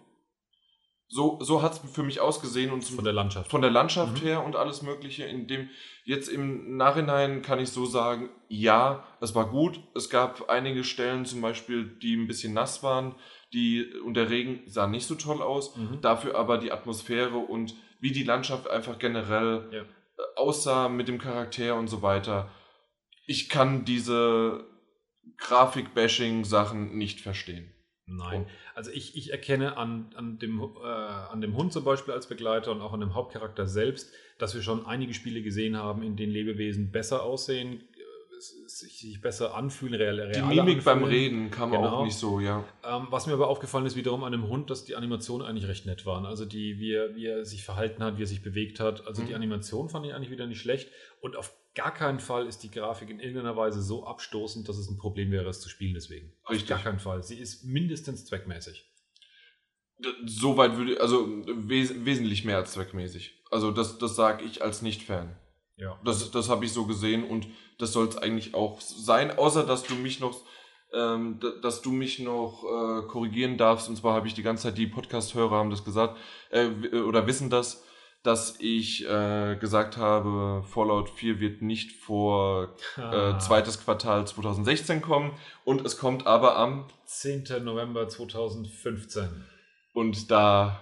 So, 1.08 1.40
so 1.42 1.62
hat 1.62 1.74
es 1.74 1.92
für 1.92 2.02
mich 2.04 2.20
ausgesehen 2.20 2.72
und 2.72 2.84
Von 2.84 3.04
der 3.04 3.14
Landschaft. 3.14 3.52
von 3.52 3.62
der 3.62 3.70
Landschaft 3.72 4.22
Mhm. 4.22 4.26
her 4.26 4.44
und 4.44 4.56
alles 4.56 4.82
Mögliche. 4.82 5.24
In 5.26 5.48
dem 5.48 5.70
jetzt 6.04 6.28
im 6.30 6.78
Nachhinein 6.78 7.42
kann 7.44 7.60
ich 7.60 7.70
so 7.70 7.86
sagen, 7.86 8.30
ja, 8.50 9.04
es 9.22 9.36
war 9.36 9.50
gut. 9.50 9.80
Es 9.94 10.10
gab 10.10 10.50
einige 10.50 10.84
Stellen 10.84 11.26
zum 11.26 11.42
Beispiel, 11.42 11.86
die 12.02 12.16
ein 12.16 12.28
bisschen 12.28 12.54
nass 12.54 12.82
waren, 12.82 13.14
die 13.54 13.86
und 14.04 14.16
der 14.16 14.30
Regen 14.32 14.64
sah 14.66 14.88
nicht 14.88 15.06
so 15.06 15.14
toll 15.16 15.42
aus. 15.44 15.76
Mhm. 15.78 16.02
Dafür 16.02 16.36
aber 16.36 16.58
die 16.58 16.72
Atmosphäre 16.72 17.38
und 17.38 17.76
wie 18.00 18.12
die 18.12 18.24
Landschaft 18.24 18.68
einfach 18.70 18.98
generell 18.98 19.70
Ja. 19.72 19.82
äh, 19.82 19.86
aussah 20.38 20.90
mit 20.90 21.08
dem 21.08 21.20
Charakter 21.20 21.76
und 21.76 21.88
so 21.88 22.02
weiter. 22.02 22.50
Ich 23.28 23.48
kann 23.50 23.86
diese 23.86 24.66
Grafik-Bashing-Sachen 25.38 26.98
nicht 26.98 27.22
verstehen. 27.22 27.72
Nein. 28.08 28.46
Also 28.76 28.92
ich, 28.92 29.18
ich 29.18 29.32
erkenne 29.32 29.78
an, 29.78 30.12
an, 30.16 30.38
dem, 30.38 30.62
äh, 30.62 30.86
an 30.88 31.42
dem 31.42 31.56
Hund 31.58 31.74
zum 31.74 31.84
Beispiel 31.84 32.14
als 32.14 32.28
Begleiter 32.28 32.72
und 32.72 32.82
auch 32.82 32.94
an 32.94 33.00
dem 33.00 33.16
Hauptcharakter 33.16 33.68
selbst, 33.68 34.14
dass 34.38 34.54
wir 34.54 34.62
schon 34.62 34.86
einige 34.86 35.14
Spiele 35.14 35.42
gesehen 35.42 35.76
haben, 35.78 36.04
in 36.04 36.16
denen 36.16 36.32
Lebewesen 36.32 36.92
besser 36.92 37.24
aussehen, 37.24 37.82
äh, 37.82 38.68
sich, 38.68 39.20
besser 39.22 39.56
anfühlen, 39.56 39.96
real, 39.96 40.20
real 40.20 40.32
Die 40.34 40.42
Mimik 40.56 40.84
beim 40.84 41.04
anfühlen. 41.04 41.14
Reden 41.24 41.52
kam 41.52 41.72
Genau. 41.72 41.88
auch 42.02 42.06
nicht 42.06 42.18
so, 42.18 42.40
ja. 42.40 42.64
Ähm, 42.84 43.08
was 43.10 43.26
mir 43.26 43.34
aber 43.34 43.48
aufgefallen 43.48 43.86
ist 43.88 43.96
wiederum 43.96 44.24
an 44.24 44.34
dem 44.34 44.48
Hund, 44.50 44.70
dass 44.70 44.86
die 44.86 44.96
Animationen 44.96 45.48
eigentlich 45.48 45.68
recht 45.68 45.86
nett 45.88 46.06
waren. 46.06 46.26
Also 46.28 46.46
die, 46.46 46.78
wie 46.80 46.94
er, 46.94 47.16
wie 47.16 47.26
er 47.26 47.44
sich 47.46 47.64
verhalten 47.64 48.04
hat, 48.04 48.18
wie 48.20 48.24
er 48.24 48.28
sich 48.28 48.44
bewegt 48.44 48.80
hat. 48.80 49.08
Also 49.08 49.24
Mhm. 49.24 49.28
die 49.28 49.36
Animation 49.36 49.90
fand 49.90 50.06
ich 50.06 50.14
eigentlich 50.14 50.30
wieder 50.32 50.46
nicht 50.46 50.62
schlecht. 50.62 50.90
Und 51.22 51.36
auf 51.36 51.56
gar 51.76 51.94
keinen 51.94 52.20
Fall 52.20 52.48
ist 52.48 52.64
die 52.64 52.72
Grafik 52.72 53.10
in 53.10 53.20
irgendeiner 53.20 53.56
Weise 53.56 53.82
so 53.82 54.08
abstoßend, 54.08 54.68
dass 54.68 54.78
es 54.78 54.90
ein 54.90 54.98
Problem 54.98 55.32
wäre, 55.32 55.50
es 55.50 55.62
zu 55.62 55.70
spielen 55.70 55.94
deswegen. 55.94 56.34
Richtig. 56.50 56.72
Auf 56.72 56.78
gar 56.78 56.84
keinen 56.84 57.00
Fall. 57.00 57.22
Sie 57.22 57.38
ist 57.38 57.66
mindestens 57.66 58.26
zweckmäßig. 58.26 58.90
Soweit 60.26 60.76
würde 60.78 61.00
also 61.00 61.28
wes 61.46 62.06
wesentlich 62.06 62.44
mehr 62.44 62.58
als 62.58 62.74
zweckmäßig. 62.74 63.44
Also 63.52 63.72
das, 63.72 63.98
das 63.98 64.16
sage 64.16 64.44
ich 64.44 64.62
als 64.62 64.82
Nicht-Fan. 64.82 65.38
Ja. 65.78 66.00
Das, 66.04 66.32
das 66.32 66.50
habe 66.50 66.66
ich 66.66 66.72
so 66.72 66.86
gesehen 66.86 67.26
und 67.26 67.48
das 67.78 67.92
soll 67.92 68.08
es 68.08 68.18
eigentlich 68.18 68.54
auch 68.54 68.80
sein, 68.82 69.38
außer 69.38 69.66
dass 69.66 69.84
du 69.84 69.96
mich 69.96 70.20
noch, 70.20 70.42
ähm, 70.94 71.40
dass 71.62 71.82
du 71.82 71.92
mich 71.92 72.20
noch 72.20 72.64
äh, 72.64 73.08
korrigieren 73.08 73.58
darfst. 73.58 73.90
Und 73.90 73.98
zwar 73.98 74.14
habe 74.14 74.28
ich 74.28 74.34
die 74.34 74.44
ganze 74.44 74.64
Zeit, 74.64 74.78
die 74.78 74.88
Podcast-Hörer 74.88 75.56
haben 75.56 75.70
das 75.70 75.84
gesagt, 75.84 76.18
äh, 76.50 76.68
oder 77.00 77.28
wissen 77.28 77.50
das, 77.50 77.84
dass 78.26 78.60
ich 78.60 79.08
äh, 79.08 79.56
gesagt 79.58 79.98
habe, 79.98 80.64
Fallout 80.68 81.10
4 81.10 81.40
wird 81.40 81.62
nicht 81.62 81.92
vor 81.94 82.76
Ah. 82.98 83.36
äh, 83.36 83.40
zweites 83.40 83.84
Quartal 83.84 84.26
2016 84.26 85.02
kommen 85.02 85.38
und 85.64 85.86
es 85.86 85.98
kommt 85.98 86.26
aber 86.26 86.58
am 86.58 86.88
10. 87.06 87.46
November 87.64 88.08
2015. 88.08 89.46
und 89.94 90.32
da 90.32 90.82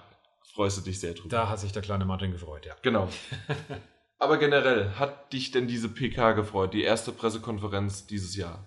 freust 0.54 0.78
du 0.78 0.82
dich 0.82 1.00
sehr 1.00 1.14
drüber. 1.14 1.30
Da 1.30 1.50
hat 1.50 1.60
sich 1.60 1.72
der 1.72 1.82
kleine 1.82 2.06
Martin 2.06 2.32
gefreut, 2.32 2.66
ja. 2.66 2.76
Genau. 2.82 3.10
Aber 4.20 4.38
generell, 4.38 4.92
hat 4.92 5.34
dich 5.34 5.52
denn 5.52 5.68
diese 5.68 5.90
PK 5.90 6.32
gefreut, 6.32 6.74
die 6.74 6.84
erste 6.84 7.12
Pressekonferenz 7.12 8.08
dieses 8.08 8.38
Jahr? 8.38 8.66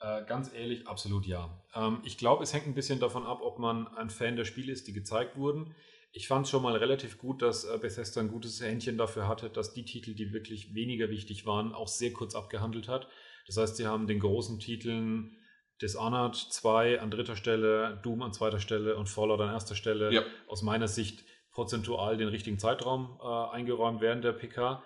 Äh, 0.00 0.24
ganz 0.24 0.52
ehrlich, 0.52 0.88
absolut 0.88 1.26
ja. 1.26 1.62
Ähm, 1.76 2.00
ich 2.02 2.18
glaube, 2.18 2.42
es 2.42 2.52
hängt 2.52 2.66
ein 2.66 2.74
bisschen 2.74 2.98
davon 2.98 3.24
ab, 3.24 3.38
ob 3.40 3.60
man 3.60 3.86
ein 3.96 4.10
Fan 4.10 4.34
der 4.34 4.44
Spiele 4.44 4.72
ist, 4.72 4.88
die 4.88 4.92
gezeigt 4.92 5.36
wurden. 5.36 5.76
Ich 6.14 6.28
fand 6.28 6.44
es 6.44 6.50
schon 6.50 6.62
mal 6.62 6.76
relativ 6.76 7.16
gut, 7.18 7.40
dass 7.40 7.64
äh, 7.64 7.78
Bethesda 7.78 8.20
ein 8.20 8.28
gutes 8.28 8.60
Händchen 8.60 8.98
dafür 8.98 9.26
hatte, 9.26 9.48
dass 9.48 9.72
die 9.72 9.84
Titel, 9.84 10.14
die 10.14 10.32
wirklich 10.32 10.74
weniger 10.74 11.08
wichtig 11.08 11.46
waren, 11.46 11.72
auch 11.72 11.88
sehr 11.88 12.12
kurz 12.12 12.34
abgehandelt 12.34 12.86
hat. 12.88 13.08
Das 13.46 13.56
heißt, 13.56 13.76
sie 13.76 13.86
haben 13.86 14.06
den 14.06 14.20
großen 14.20 14.58
Titeln 14.58 15.36
Dishonored 15.80 16.36
2 16.36 17.00
an 17.00 17.10
dritter 17.10 17.34
Stelle, 17.34 17.98
Doom 18.02 18.22
an 18.22 18.32
zweiter 18.32 18.60
Stelle 18.60 18.96
und 18.96 19.08
Fallout 19.08 19.40
an 19.40 19.48
erster 19.52 19.74
Stelle 19.74 20.12
Ja. 20.12 20.22
aus 20.46 20.62
meiner 20.62 20.86
Sicht 20.86 21.24
prozentual 21.50 22.16
den 22.16 22.28
richtigen 22.28 22.58
Zeitraum 22.58 23.18
äh, 23.22 23.54
eingeräumt 23.54 24.00
während 24.00 24.22
der 24.22 24.32
PK. 24.32 24.82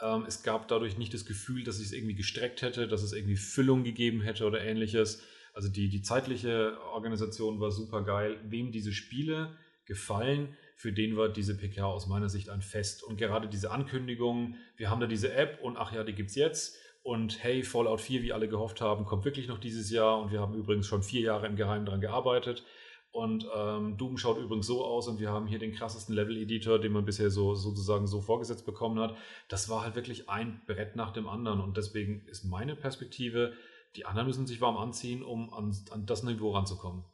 Ähm, 0.00 0.24
es 0.26 0.42
gab 0.42 0.68
dadurch 0.68 0.98
nicht 0.98 1.14
das 1.14 1.24
Gefühl, 1.24 1.64
dass 1.64 1.78
es 1.78 1.92
irgendwie 1.92 2.14
gestreckt 2.14 2.62
hätte, 2.62 2.88
dass 2.88 3.02
es 3.02 3.12
irgendwie 3.12 3.36
Füllung 3.36 3.84
gegeben 3.84 4.20
hätte 4.22 4.44
oder 4.44 4.60
ähnliches. 4.60 5.22
Also 5.54 5.68
die, 5.68 5.88
die 5.88 6.02
zeitliche 6.02 6.78
Organisation 6.92 7.60
war 7.60 7.70
super 7.70 8.02
geil. 8.02 8.40
Wem 8.44 8.72
diese 8.72 8.92
Spiele 8.92 9.56
gefallen, 9.86 10.56
für 10.74 10.92
den 10.92 11.16
war 11.16 11.28
diese 11.28 11.56
PK 11.56 11.84
aus 11.84 12.06
meiner 12.06 12.28
Sicht 12.28 12.48
ein 12.48 12.62
Fest. 12.62 13.02
Und 13.04 13.16
gerade 13.16 13.48
diese 13.48 13.70
Ankündigung, 13.70 14.56
wir 14.76 14.90
haben 14.90 15.00
da 15.00 15.06
diese 15.06 15.32
App 15.32 15.60
und 15.62 15.76
ach 15.76 15.92
ja, 15.92 16.04
die 16.04 16.14
gibt's 16.14 16.34
jetzt. 16.34 16.76
Und 17.02 17.42
hey, 17.42 17.62
Fallout 17.62 18.00
4, 18.00 18.22
wie 18.22 18.32
alle 18.32 18.48
gehofft 18.48 18.80
haben, 18.80 19.04
kommt 19.04 19.24
wirklich 19.24 19.46
noch 19.46 19.58
dieses 19.58 19.90
Jahr. 19.90 20.20
Und 20.20 20.32
wir 20.32 20.40
haben 20.40 20.54
übrigens 20.54 20.86
schon 20.86 21.02
vier 21.02 21.20
Jahre 21.20 21.46
im 21.46 21.56
Geheimen 21.56 21.86
dran 21.86 22.00
gearbeitet. 22.00 22.64
Und 23.12 23.46
ähm, 23.54 23.96
Doom 23.96 24.18
schaut 24.18 24.38
übrigens 24.38 24.66
so 24.66 24.84
aus 24.84 25.06
und 25.06 25.20
wir 25.20 25.30
haben 25.30 25.46
hier 25.46 25.60
den 25.60 25.72
krassesten 25.72 26.16
Level-Editor, 26.16 26.80
den 26.80 26.90
man 26.90 27.04
bisher 27.04 27.30
so 27.30 27.54
sozusagen 27.54 28.08
so 28.08 28.20
vorgesetzt 28.20 28.66
bekommen 28.66 28.98
hat. 28.98 29.16
Das 29.48 29.68
war 29.68 29.84
halt 29.84 29.94
wirklich 29.94 30.28
ein 30.28 30.62
Brett 30.66 30.96
nach 30.96 31.12
dem 31.12 31.28
anderen. 31.28 31.60
Und 31.60 31.76
deswegen 31.76 32.26
ist 32.26 32.44
meine 32.44 32.74
Perspektive, 32.74 33.52
die 33.94 34.04
anderen 34.04 34.26
müssen 34.26 34.48
sich 34.48 34.60
warm 34.60 34.76
anziehen, 34.76 35.22
um 35.22 35.52
an, 35.54 35.76
an 35.90 36.06
das 36.06 36.24
Niveau 36.24 36.50
ranzukommen. 36.50 37.04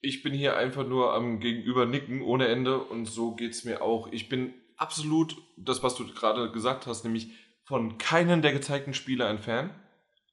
Ich 0.00 0.22
bin 0.22 0.32
hier 0.32 0.56
einfach 0.56 0.86
nur 0.86 1.12
am 1.14 1.40
Gegenüber 1.40 1.86
nicken 1.86 2.22
ohne 2.22 2.48
Ende 2.48 2.78
und 2.78 3.06
so 3.06 3.34
geht's 3.34 3.64
mir 3.64 3.82
auch. 3.82 4.08
Ich 4.12 4.28
bin 4.28 4.54
absolut, 4.76 5.36
das 5.56 5.82
was 5.82 5.96
du 5.96 6.06
gerade 6.06 6.50
gesagt 6.52 6.86
hast, 6.86 7.04
nämlich 7.04 7.32
von 7.64 7.98
keinem 7.98 8.40
der 8.40 8.52
gezeigten 8.52 8.94
Spiele 8.94 9.26
ein 9.26 9.38
Fan. 9.38 9.70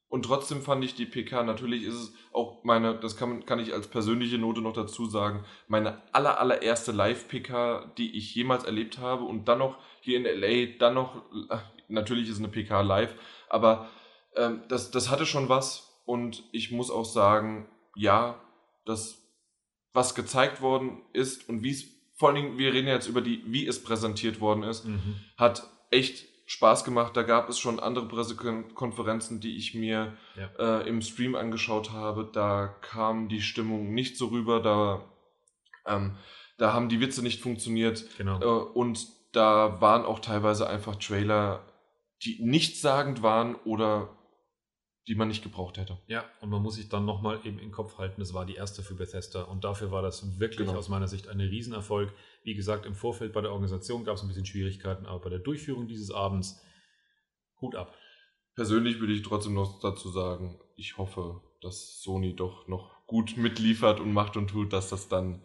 Und 0.08 0.24
trotzdem 0.24 0.62
fand 0.62 0.86
ich 0.86 0.96
die 0.96 1.08
PK, 1.08 1.44
natürlich 1.44 1.84
ist 1.84 1.96
es 1.96 2.14
auch 2.32 2.64
meine, 2.64 2.96
das 2.96 3.18
kann, 3.18 3.46
kann 3.46 3.60
ich 3.60 3.74
als 3.74 3.88
persönliche 3.88 4.38
Note 4.38 4.62
noch 4.62 4.72
dazu 4.72 5.08
sagen, 5.08 5.44
meine 5.68 6.02
aller, 6.14 6.40
allererste 6.40 6.92
Live-PK, 6.92 7.94
die 7.98 8.16
ich 8.16 8.34
jemals 8.34 8.64
erlebt 8.64 9.00
habe 9.00 9.26
und 9.26 9.50
dann 9.50 9.60
noch 9.60 9.78
hier 10.00 10.18
in 10.18 10.24
LA, 10.24 10.78
dann 10.78 10.94
noch, 10.94 11.24
natürlich 11.90 12.30
ist 12.30 12.38
eine 12.38 12.48
PK 12.48 12.82
live, 12.82 13.16
aber 13.50 13.90
ähm, 14.36 14.62
das, 14.70 14.92
das 14.92 15.10
hatte 15.10 15.26
schon 15.26 15.50
was 15.50 16.02
und 16.06 16.44
ich 16.52 16.72
muss 16.72 16.92
auch 16.92 17.06
sagen, 17.06 17.68
ja, 17.96 18.40
das, 18.86 19.25
was 19.96 20.14
gezeigt 20.16 20.62
worden 20.62 21.02
ist 21.14 21.48
und 21.50 21.64
wie 21.64 21.72
es, 21.72 21.86
vor 22.16 22.30
allen 22.30 22.36
Dingen, 22.36 22.58
wir 22.58 22.74
reden 22.74 22.88
jetzt 22.88 23.08
über 23.08 23.22
die, 23.22 23.42
wie 23.48 23.66
es 23.68 23.84
präsentiert 23.84 24.40
worden 24.40 24.64
ist, 24.64 24.86
Mhm. 24.86 25.16
hat 25.38 25.68
echt 25.92 26.26
Spaß 26.48 26.84
gemacht. 26.84 27.18
Da 27.18 27.24
gab 27.24 27.50
es 27.50 27.58
schon 27.58 27.80
andere 27.80 28.08
Pressekonferenzen, 28.08 29.40
die 29.40 29.56
ich 29.58 29.74
mir 29.74 30.14
Ja. 30.36 30.80
äh, 30.82 30.88
im 30.88 31.02
Stream 31.02 31.34
angeschaut 31.36 31.92
habe. 31.92 32.30
Da 32.32 32.68
kam 32.82 33.30
die 33.30 33.42
Stimmung 33.42 33.94
nicht 33.94 34.18
so 34.18 34.28
rüber. 34.28 34.62
Da, 34.62 35.04
ähm, 35.88 36.18
da 36.58 36.74
haben 36.74 36.88
die 36.90 37.00
Witze 37.02 37.24
nicht 37.24 37.42
funktioniert. 37.42 38.06
Genau. 38.18 38.40
Äh, 38.42 38.46
und 38.74 39.08
da 39.32 39.82
waren 39.82 40.06
auch 40.06 40.20
teilweise 40.20 40.70
einfach 40.70 40.96
Trailer, 40.98 41.66
die 42.24 42.38
nichtssagend 42.44 43.22
waren 43.24 43.56
oder 43.66 44.10
die 45.08 45.16
man 45.16 45.28
nicht 45.28 45.44
gebraucht 45.44 45.78
hätte. 45.78 46.00
Ja, 46.08 46.26
und 46.42 46.50
man 46.50 46.62
muss 46.62 46.76
sich 46.76 46.90
dann 46.90 47.06
nochmal 47.06 47.40
eben 47.44 47.60
im 47.60 47.72
Kopf 47.72 47.98
halten, 47.98 48.20
das 48.22 48.34
war 48.34 48.46
die 48.46 48.56
erste 48.56 48.82
für 48.82 48.96
Bethesda 48.96 49.44
und 49.44 49.64
dafür 49.64 49.92
war 49.92 50.02
das 50.02 50.40
wirklich 50.40 50.68
Genau. 50.68 50.78
aus 50.80 50.90
meiner 50.90 51.08
Sicht 51.08 51.28
ein 51.28 51.40
Riesenerfolg. 51.40 52.12
Wie 52.44 52.56
gesagt, 52.56 52.86
im 52.86 52.96
Vorfeld 52.96 53.32
bei 53.34 53.42
der 53.42 53.52
Organisation 53.52 54.04
gab 54.04 54.16
es 54.16 54.24
ein 54.24 54.28
bisschen 54.28 54.46
Schwierigkeiten, 54.46 55.06
aber 55.06 55.20
bei 55.20 55.30
der 55.30 55.40
Durchführung 55.40 55.88
dieses 55.88 56.12
Abends 56.12 56.60
Hut 57.62 57.76
ab. 57.76 57.96
Persönlich 58.56 59.00
würde 59.00 59.14
ich 59.14 59.22
trotzdem 59.22 59.54
noch 59.54 59.80
dazu 59.80 60.10
sagen, 60.10 60.60
ich 60.76 60.98
hoffe, 60.98 61.42
dass 61.62 62.02
Sony 62.02 62.36
doch 62.36 62.68
noch 62.68 63.06
gut 63.06 63.38
mitliefert 63.38 64.00
und 64.00 64.12
macht 64.14 64.38
und 64.38 64.48
tut, 64.50 64.74
dass 64.74 64.90
das 64.90 65.08
dann 65.08 65.44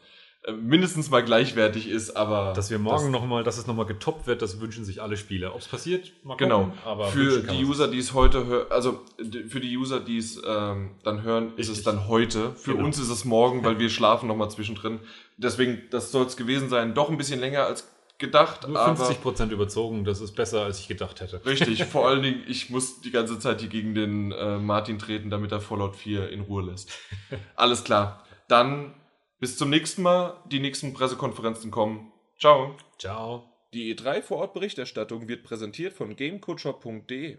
mindestens 0.59 1.11
mal 1.11 1.23
gleichwertig 1.23 1.89
ist, 1.89 2.17
aber 2.17 2.53
Dass 2.55 2.71
wir 2.71 2.79
morgen 2.79 3.11
nochmal, 3.11 3.45
dass 3.45 3.59
es 3.59 3.67
nochmal 3.67 3.85
getoppt 3.87 4.27
wird, 4.27 4.41
das 4.41 4.59
wünschen 4.61 4.85
sich 4.87 5.03
alle 5.03 5.17
Spieler. 5.17 5.55
Ob 5.55 5.61
es 5.61 5.69
passiert, 5.69 6.13
mal 6.25 6.33
gucken, 6.35 6.49
Genau. 6.49 6.73
aber 6.85 7.09
für 7.09 7.41
die 7.43 7.65
User, 7.65 7.89
die 7.89 7.99
es 7.99 8.15
heute 8.15 8.47
hören, 8.47 8.67
also 8.71 9.01
für 9.49 9.61
die 9.61 9.77
User, 9.77 10.01
die 10.01 10.17
es 10.17 10.41
ähm, 10.47 10.93
dann 11.05 11.23
hören, 11.23 11.53
ist 11.57 11.69
es 11.69 11.79
Richtig. 11.79 11.85
dann 11.85 12.09
heute. 12.09 12.53
Für 12.55 12.73
Genau. 12.73 12.85
uns 12.87 12.99
ist 12.99 13.11
es 13.11 13.25
morgen, 13.27 13.65
weil 13.65 13.79
wir 13.79 13.91
schlafen 13.91 14.29
nochmal 14.29 14.51
zwischendrin. 14.51 15.01
Deswegen, 15.37 15.83
das 15.91 16.11
soll 16.11 16.25
es 16.27 16.37
gewesen 16.39 16.69
sein. 16.71 16.95
Doch 16.95 17.11
ein 17.11 17.19
bisschen 17.19 17.39
länger 17.41 17.65
als 17.65 17.87
gedacht, 18.17 18.69
Nur 18.69 18.79
aber 18.79 19.03
50% 19.03 19.51
überzogen, 19.51 20.05
das 20.05 20.21
ist 20.21 20.33
besser, 20.37 20.63
als 20.63 20.79
ich 20.79 20.89
gedacht 20.89 21.21
hätte. 21.23 21.41
richtig. 21.47 21.85
Vor 21.87 22.07
allen 22.07 22.23
Dingen, 22.23 22.43
ich 22.47 22.69
muss 22.71 23.01
die 23.01 23.11
ganze 23.11 23.39
Zeit 23.39 23.61
hier 23.61 23.71
gegen 23.71 23.95
den 23.95 24.33
äh, 24.33 24.59
Martin 24.59 24.99
treten, 24.99 25.31
damit 25.31 25.53
er 25.53 25.61
Fallout 25.61 25.97
4 25.97 26.29
in 26.31 26.41
Ruhe 26.43 26.63
lässt. 26.65 26.91
Alles 27.57 27.83
klar. 27.85 28.25
Dann 28.47 28.95
bis 29.41 29.57
zum 29.57 29.71
nächsten 29.71 30.03
Mal. 30.03 30.37
Die 30.47 30.61
nächsten 30.61 30.93
Pressekonferenzen 30.93 31.71
kommen. 31.71 32.13
Ciao. 32.39 32.77
Ciao. 32.99 33.51
Die 33.73 33.95
E3 33.95 34.23
vor 34.23 34.39
Ort 34.39 34.55
Berichterstattung 34.55 35.29
wird 35.29 35.43
präsentiert 35.43 35.95
von 35.95 36.15
gamecoachop.de. 36.15 37.39